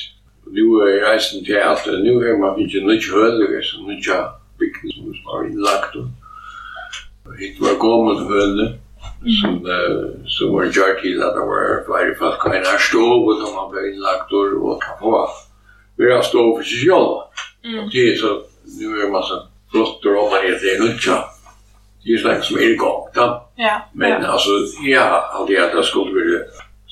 [0.56, 4.12] Nu er eisen til at nu er man ikke nødt til høyde, nødt til
[4.58, 5.96] byggnaden som var innlagt.
[7.38, 8.66] hit var gammelt høne,
[9.40, 13.40] som, uh, som var gjør til at det var flere folk kan en stov, og
[13.40, 15.14] som man ble innlagt og kan få.
[15.96, 17.08] Vi har stov for seg selv.
[17.80, 18.30] Og det er så,
[18.80, 19.38] nu er det masse
[19.72, 21.16] flotter i det heter Nutja.
[22.04, 23.26] Det er slags som er i gang, da.
[23.58, 23.76] Ja.
[23.94, 24.52] Men altså,
[24.84, 26.42] ja, har aldri at det skulle være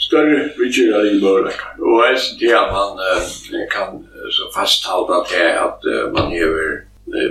[0.06, 1.58] større vidtjera i mørk.
[1.80, 2.90] Og jeg synes det at man
[3.74, 4.00] kan
[4.36, 5.78] så fasthalda til at
[6.14, 6.80] man hever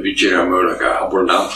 [0.04, 1.52] vi gör möjliga abonnant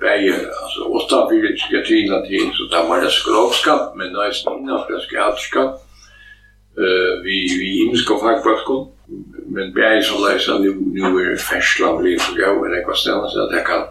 [0.00, 5.88] bäge, alltså åtta fyra psykiatrina till så där man är skrovskap men nästan innanför psykiatriskap.
[6.78, 8.88] Uh, vi vi himska fackbaskon,
[9.46, 12.84] men bäge som läser nu, nu är det färsla och liv så gav, men det
[12.84, 13.82] kan ställa sig att jag kan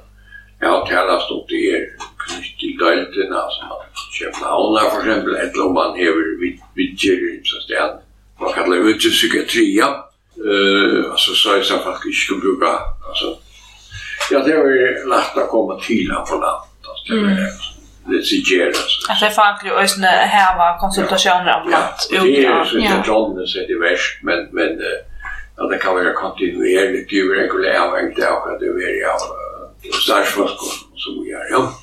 [0.63, 1.85] Ja, det har stått det här
[2.17, 3.77] knytt till dölterna, alltså man
[4.19, 6.23] köper havnar för exempel, eller om man häver
[6.75, 8.03] vidtjärn, så att
[8.39, 9.87] man kallar det vidtjärn psykiatria,
[10.49, 12.67] eh alltså så är det faktiskt skulle bruka
[13.09, 13.37] alltså
[14.31, 16.63] ja det är lätt att komma till här på land
[17.07, 17.71] det är
[18.05, 22.45] det sigerar så att det faktiskt är såna här var konsultationer om att ja det
[22.45, 24.79] är inte John så det värst men men
[25.57, 27.11] ja det kan vara kontinuerligt.
[27.11, 29.17] Ju reguljärt avhängigt av det är ja
[30.03, 30.59] starsfolk
[30.95, 31.73] som vi gör ja.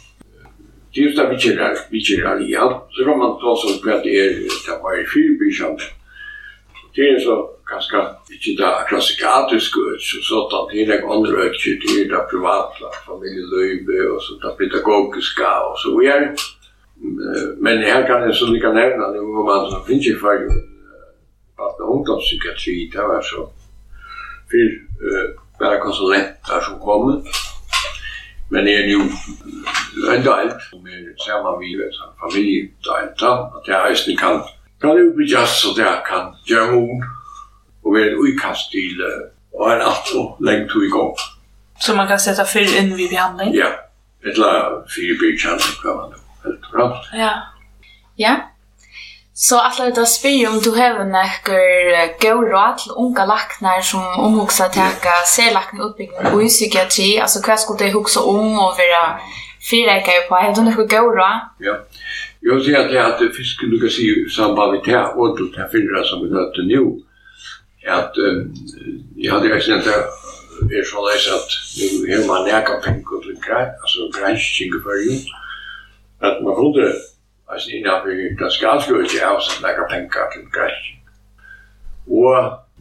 [0.94, 3.88] Det är just där vi känner, vi känner ja så kan man ta så på
[4.04, 4.28] det är
[4.66, 5.76] det var i fyrbysam
[6.94, 7.98] det är så ganska
[8.30, 13.98] inte där klassikatiske øtje, så att det är en andre øtje til det privata familieløyve
[14.12, 16.36] och så det pedagogiska och så vidare.
[17.64, 20.50] Men här kan jeg så vi kan nevne, det var man som finns i fargen,
[21.66, 23.40] at ungdomspsykiatri, det var så
[24.50, 24.66] för
[25.58, 27.24] bara konsulenter som kom,
[28.50, 29.00] men det är ju
[30.14, 33.22] en del som är samma er sammen med familiedelt,
[33.56, 34.42] at jeg eisen kan,
[34.80, 37.04] kan just så det kan göra hon
[37.88, 38.96] och vi är utkast till
[39.52, 41.14] och en alltså längt i igång.
[41.78, 43.54] Så man kan sätta fyll in vid behandling?
[43.54, 43.66] Ja,
[44.30, 46.16] ett la fyra bygdkärnor kan man då.
[46.44, 47.04] Helt bra.
[47.12, 47.42] Ja.
[48.16, 48.36] Ja.
[49.34, 54.00] Så alla det där spyr om du har några god råd till unga lacknar som
[54.18, 57.20] omhuxa att täcka särlackning uppbyggnaden i psykiatri.
[57.20, 59.20] Alltså vad skulle det huxa om och vara
[59.70, 60.34] fyrräkar på?
[60.34, 61.40] Har du några god råd?
[61.58, 61.74] Ja.
[62.40, 65.18] Jag säger att det är att fisken du kan se i samband med det här
[65.18, 67.02] och det här fyra som vi nöter nu
[67.82, 68.38] at uh,
[69.22, 69.90] jeg hadde ikke nevnt
[70.68, 74.80] det er så leis at nu har man neka penger til grei, altså grænskjeng i
[74.86, 75.20] fyrir
[76.28, 76.86] at man kunne,
[77.50, 81.04] altså innanfor skal avskrivet ikke av seg neka penger til grænskjeng.
[82.22, 82.34] Og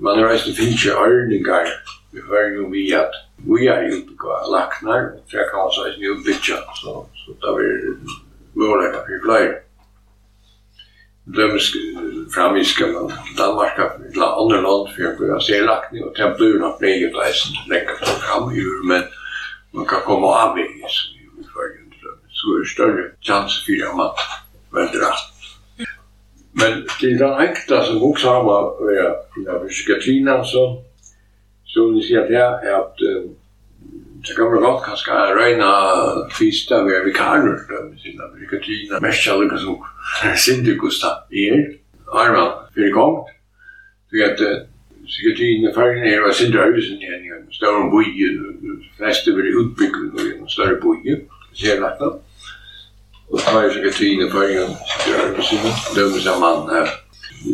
[0.05, 1.69] man reiste finnes jo ordninger
[2.11, 5.81] vi var jo vi at vi er jo på laknar, og jeg kan også
[6.11, 7.67] utbytja, så, så da vi
[8.53, 9.53] mulighet for flere
[11.35, 11.71] dømes
[12.35, 12.93] framiska i.
[13.37, 17.53] Danmark har ett annat land för att se lackning och temperaturen har blivit och äsen
[17.69, 19.03] lägga fram i men
[19.71, 20.63] man kan komma av i
[21.53, 21.95] följande
[22.29, 24.11] Så är det större chans för att man
[24.71, 25.33] vänder rast
[26.51, 30.83] Men det är den enkla som också har varit i psykiatrin alltså.
[31.65, 32.97] Så ni ser att det är att
[34.27, 35.71] Det kan man godt kanskje røyna
[36.35, 37.59] fyrsta vi er vikarer,
[38.01, 39.77] siden at vi kan tyna mest kjallega som
[40.21, 41.61] sindi syndikusta er,
[42.11, 43.29] arman fyrir gongt,
[44.11, 44.41] vi at
[45.07, 48.27] psykiatrin i färgen är vad sin dröjsen igen i en större boje,
[48.97, 51.21] flesta blir utbyggd i en större boje,
[51.53, 52.19] ser da
[53.29, 54.71] Och så är psykiatrin i färgen
[55.05, 56.87] dröjsen, dömer sig mann her.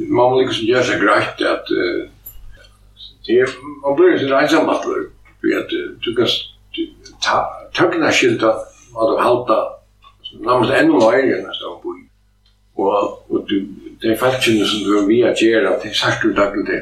[0.07, 1.67] Man må liksom göra sig grejt att
[3.83, 4.85] man blir sin ensam att
[5.41, 5.53] bli,
[6.05, 6.27] du kan
[7.73, 8.51] tøkna skilta
[8.95, 9.57] og du halta
[10.41, 11.95] nærmest enda nøyre enn stå på
[12.75, 13.47] Og Og
[14.01, 16.81] de falskene som du vi har gjerne, de sagt du takk til det.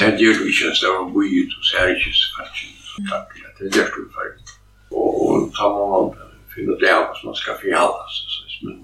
[0.00, 3.52] Det gjør du ikke enn stå på i, du ser ikke falskene takk til det.
[3.58, 4.54] Det gjør du faktisk.
[4.90, 6.14] Og ta man
[6.54, 8.58] finna det av som man skal forhalda sig.
[8.64, 8.74] Men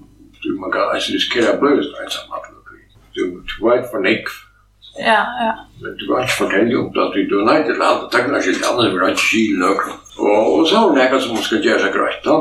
[0.43, 2.47] du man kan riskera bløyest ensamhet.
[3.15, 3.23] Du
[3.67, 4.50] vet for nekv.
[4.99, 5.53] Ja, ja.
[5.81, 8.65] Men du kan ikke fortelle om det at du er nødt til alle takkene sitt
[8.71, 9.77] andre, men ikke kilen og
[10.21, 12.37] Og så har hun nekket som hun skal gjøre seg greit da.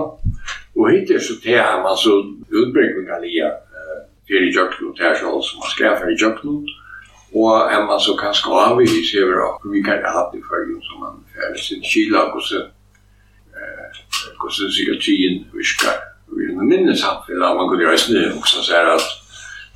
[0.80, 2.12] Og hittil så til ham, altså
[2.60, 3.50] utbringningen lia,
[4.28, 6.68] fyrir i Jøkland, til her selv som han skrev her i Jøkland.
[7.39, 10.82] Og er man så kan skal i sever og vi kan ha det i følgen
[10.88, 12.60] som man færre sin kila og så
[14.43, 15.95] og så psykiatrien virker.
[16.38, 19.06] Vi minnes han, for man kunne reisne og så sier at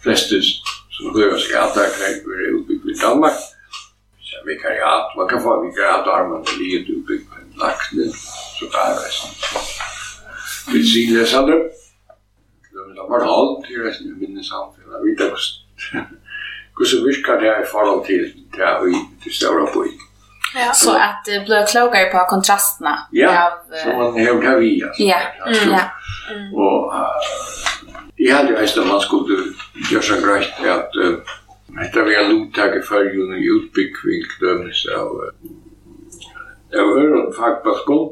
[0.03, 0.47] flestes
[0.95, 3.39] som blev skattakränkor utbyggd i Danmark.
[4.27, 8.05] Så vi kan vikariat, man kan få vikariat armen til armandeliet utbyggd med lakne,
[8.57, 9.31] så där är resten.
[10.73, 11.49] Vi sier det sånn
[12.95, 16.03] det var alt i resten av minne samfunnet, vi inte Hur
[16.75, 18.21] Hvordan virker det i forhold til
[18.57, 18.91] det vi
[19.23, 19.93] til større på i.
[20.55, 23.07] Ja, så att det blir klokare på kontrasterna.
[23.11, 24.83] Ja, så man hävdar vi.
[24.97, 25.21] Ja,
[25.71, 25.81] ja.
[26.53, 26.93] Och
[28.23, 29.37] Jeg hadde jo eist at man skulle
[29.89, 30.95] gjøre seg greit at
[31.79, 35.09] dette vi har lovtak i følgen i utbyggving dømes av
[36.73, 38.05] av øren fagbalkon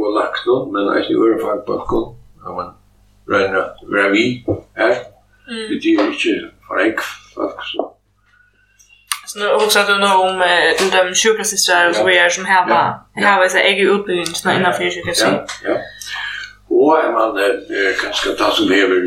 [0.00, 2.08] og lagt noen, men eist i øren fagbalkon
[2.42, 2.74] når man
[3.30, 3.64] regner
[3.94, 4.26] ravi
[4.76, 4.96] her.
[5.50, 7.00] Det er ikke for eik
[7.34, 7.80] faktisk
[9.30, 10.42] Så nu också du nog om
[10.90, 15.26] de sjukhussystrar och så vidare som häva häva sig egen utbildning innan fyra sjukhuset.
[15.64, 15.76] Ja, ja.
[16.70, 17.38] Og er man
[18.00, 19.00] kanskje ta som lever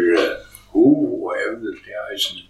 [0.74, 0.88] ho
[1.24, 2.42] og evner til eisen,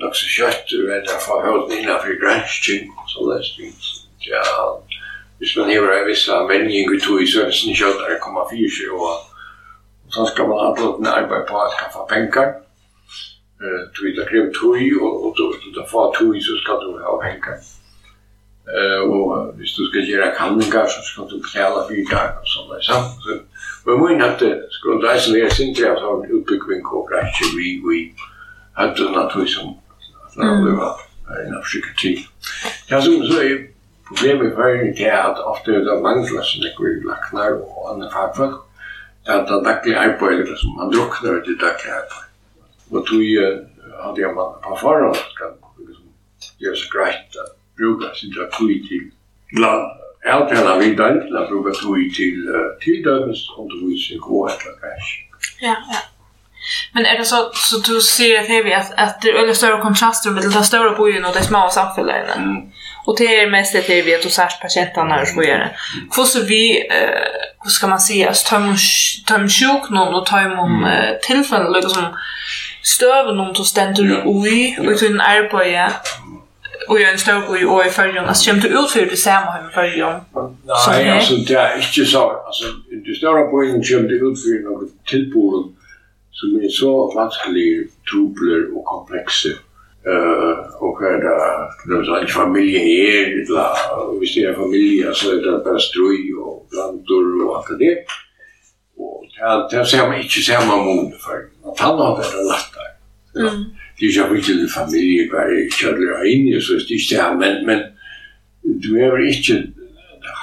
[0.00, 3.72] nok så kjøtt du er der høyden innenfor grænskjeng, så lest vi.
[4.28, 4.44] Ja,
[5.38, 9.10] hvis man hever en viss menning ut i sønsen kjøtt er 1,4 og
[10.14, 12.54] så skal man ha låten arbeid på at skaffa penger.
[13.94, 17.12] Du vet, det krever tøy, og du vet, du får tøy, så skal du ha
[18.70, 23.40] Eh Og hvis du skal gjøre kanninger, så skal du betale fyrtag og sånn,
[23.86, 28.00] Men mun at skulle leisen er sindri at ha en utbyggving og rettje vi vi
[28.78, 29.76] hadde naturlig som
[30.40, 31.00] at det var
[31.44, 32.12] en av psykiatri.
[32.90, 33.62] Ja, som så er
[34.08, 37.92] problemet i Færøyene det er at ofte er det mangler som ikke vil laknar og
[37.92, 38.58] andre fagfolk
[39.26, 42.26] at det daglige arbeidet som man drukner til daglige arbeid.
[42.90, 43.22] Og tog
[44.02, 45.56] hadde jeg man på forhånd kan
[46.62, 49.86] gjøre så greit at bruka sin tid til land
[50.26, 52.36] avtaler vi den til at bruke tog til
[52.82, 54.62] tildømmes undervisning og et
[55.62, 56.00] Ja, ja.
[56.94, 60.30] Men är det så så du ser att det att att det är större kontraster
[60.30, 62.34] mellan de stora bojen och de små samhällena.
[62.34, 62.56] Mm.
[63.06, 65.70] Och det är mest det vi vet och särskilt patienterna när så gör det.
[66.16, 68.76] Hur så vi eh hur ska man säga att töm
[69.26, 70.90] töm sjuk någon och töm om
[71.22, 72.04] tillfällen liksom
[72.82, 75.92] stöven om då ständer oj og til en arbete
[76.90, 78.24] och jag är en stor bo og i färgen.
[78.30, 80.14] Altså, kommer du ut för det samme her med färgen?
[80.66, 82.22] Nei, altså, det er ikke så.
[82.48, 82.66] Altså, Alltså,
[83.06, 85.64] det stora bojen kommer du ut för något tillbord
[86.38, 87.70] som er så vanskelig,
[88.08, 89.52] trubler og komplekse.
[90.12, 91.36] Uh, og och är det,
[91.88, 96.22] det er en familie här, eller hvis det er familie, så er det bare strøy
[96.44, 97.96] og plantor og alt det.
[99.02, 101.38] Og det, det ser man inte samma mån för.
[101.64, 102.90] Man tar något det lättare.
[103.36, 103.64] Mm
[104.00, 107.14] det er jo ikke en familie, hva jeg kjøler inn i, så det er ikke
[107.14, 107.80] det her, men, men
[108.84, 109.58] du er vel ikke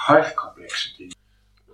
[0.08, 1.14] helt kompleksitet.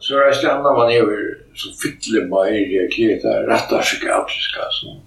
[0.03, 1.25] Så er det andre man er vel
[1.55, 5.01] så fytle bare i realitet, rettar psykiatriska, som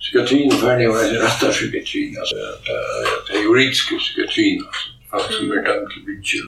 [0.00, 2.36] psykiatrin för ni var rätta psykiatrin alltså
[3.26, 6.40] det er juridiska psykiatrin alltså folk som er dømt til bytje.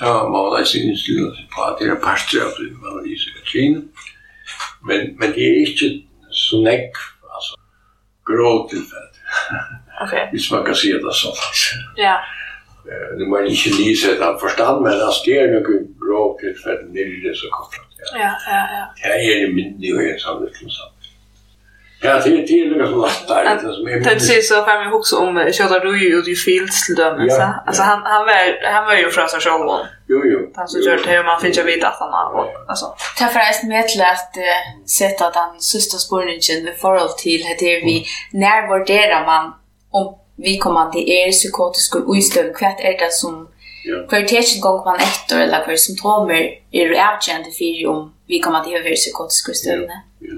[0.00, 3.16] Ja, man har sin inställning på at det er parstret av det man har i
[3.20, 3.74] psykiatrin.
[4.88, 5.88] Men, men det er ikke
[6.32, 6.98] så nekk
[8.26, 9.14] gråtillfället.
[10.04, 10.28] Okej.
[10.32, 11.32] Vi smakar det så.
[11.96, 12.20] Ja.
[12.90, 15.66] Eh, det var inte ni så av förstånd men att det är nog
[16.02, 17.74] gråtillfället när det så kort.
[18.14, 18.84] Ja, ja, ja.
[19.02, 20.82] Det är det min det är så det så.
[22.04, 24.14] Ja, det är till något som lättar det som är.
[24.14, 27.42] Det ser så fram jag också om Shota Rui och the Fields till dem så.
[27.66, 29.60] Alltså han han var han var ju från sig själv.
[30.08, 32.86] Jo, jo den som gör det hur man finner vid att han har alltså.
[33.18, 34.60] Det er forresten med til at uh,
[34.98, 37.96] sätta den sista spørningen i forhold til at det är vi
[38.32, 39.52] när värderar man
[39.92, 43.48] om vi kommer til er psykotisk og utstöm hva er det som
[43.84, 43.96] Ja.
[44.08, 46.42] Hva er det ikke gång man etter, eller kvar symptomer
[46.72, 50.36] är det avgörande för om vi kommer til å være psykotisk og Ja.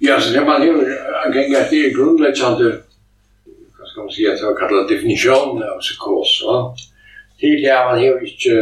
[0.00, 0.82] Ja, så det man gör
[1.26, 2.64] en gång att det är grundläggande
[3.78, 6.42] vad ska man at det var kallet definisjonen av psykos.
[6.42, 6.74] Ja.
[7.40, 8.52] Tidigare man har inte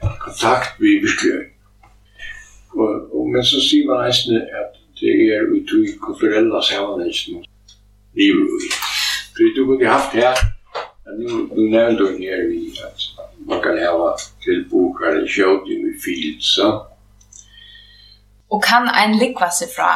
[0.00, 1.54] kontakt med bestyrelsen.
[2.70, 7.44] Og, og, men så sier man eisne at det er ut i kulturella sammenhengen
[8.18, 8.70] livet i.
[9.34, 10.34] Så du kunne haft her,
[11.06, 13.08] at nu, nu nevnte hun her i at
[13.48, 14.10] man kan hava
[14.44, 16.58] tilbok eller kjøting i fields.
[18.50, 19.88] Og kan en likva seg fra,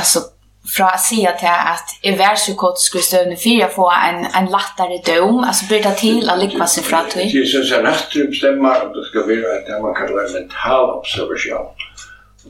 [0.00, 0.24] altså
[0.68, 4.20] fra å si at jeg at jeg var psykotisk i støvne for jeg får en,
[4.38, 7.26] en lattere døm, altså blir det til å lykke seg fra til.
[7.26, 11.86] Jeg synes jeg retten bestemmer at det skal være et det man kaller mental observasjon.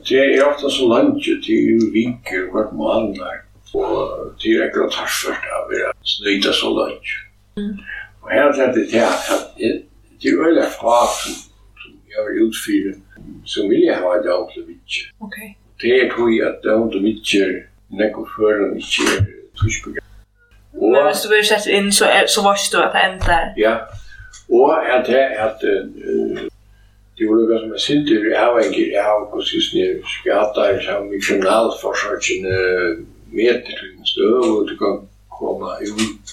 [0.07, 3.43] Det er ofte så langt til en vinke hvert måneder,
[3.73, 7.13] og til jeg kan ta først av å snyte så langt.
[8.23, 11.37] Og her er det til at det er veldig fag som
[11.79, 12.97] som jeg har utfyrt,
[13.45, 15.49] som vil jeg ha et døm til å vinke.
[15.81, 17.11] Det er tog at døm til å
[17.45, 17.53] er
[17.91, 19.25] nekko føren ikke er
[19.59, 20.03] tushbygget.
[20.73, 23.49] Men hvis du blir sett inn, så, er, så varst du at det ender.
[23.57, 23.75] Ja,
[24.49, 26.45] og at det er at uh,
[27.19, 30.67] det var noe som er sinter, jeg avhengig av hvordan har ikke sist nere skater,
[30.77, 31.01] jeg har
[33.31, 34.95] meter til en støv, og du kan
[35.39, 36.31] komme ut,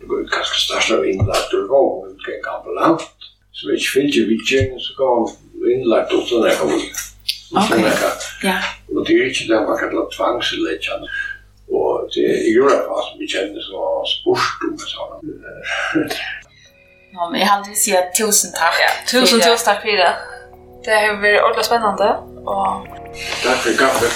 [0.00, 3.08] du var kanskje størst av innlagt og gå, men du kan ikke ambulant,
[3.52, 7.02] så hvis ikke finner vidtjen, så kan man innlagt og sånn er kommet.
[7.52, 7.84] Okay.
[8.42, 8.58] Ja.
[8.96, 11.08] Og det er ikke det man kallar tvangsledgjande.
[11.72, 13.80] Og det er i Europa som vi kjenner så
[14.14, 15.12] spurt om det sånn.
[17.12, 18.78] Ja, men jeg har si sier tusen takk.
[18.80, 20.14] Ja, tusen, tusen takk, Pira.
[20.84, 22.10] Det har vært ordentlig spennende.
[22.48, 22.88] Og...
[23.44, 24.12] Takk for kaffe.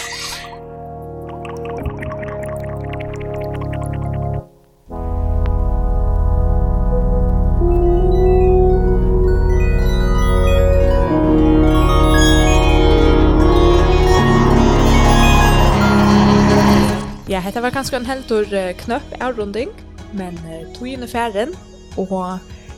[17.67, 18.45] var kanskje en heldur
[18.79, 19.71] knøpp avrunding,
[20.15, 20.37] men
[20.77, 21.55] togjen er ferden,
[21.99, 22.13] og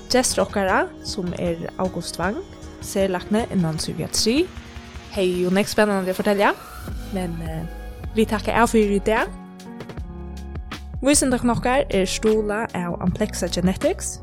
[0.09, 2.39] gjestrokkere, som er August Wang,
[2.81, 4.47] ser lakne innan psykiatri.
[5.13, 6.55] Hei, jo nek spennende å fortelle,
[7.13, 7.35] men
[8.17, 9.29] vi takker av for i dag.
[11.05, 14.15] Visen dere nok er stola av Amplexa Genetics.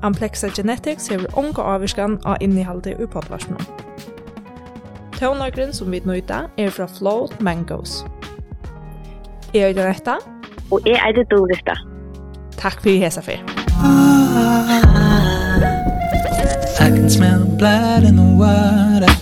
[0.00, 3.68] Amplexa Genetics hever unga avvirskan av innihaldet i podvarsmån.
[5.20, 8.00] Tøvnagren som vi nøyta er fra Float Mangoes.
[9.54, 10.14] Jeg er Doretta.
[10.70, 11.74] Og jeg er Doretta.
[12.56, 13.40] Takk for hesa fer.
[16.80, 19.19] I can smell blood in the water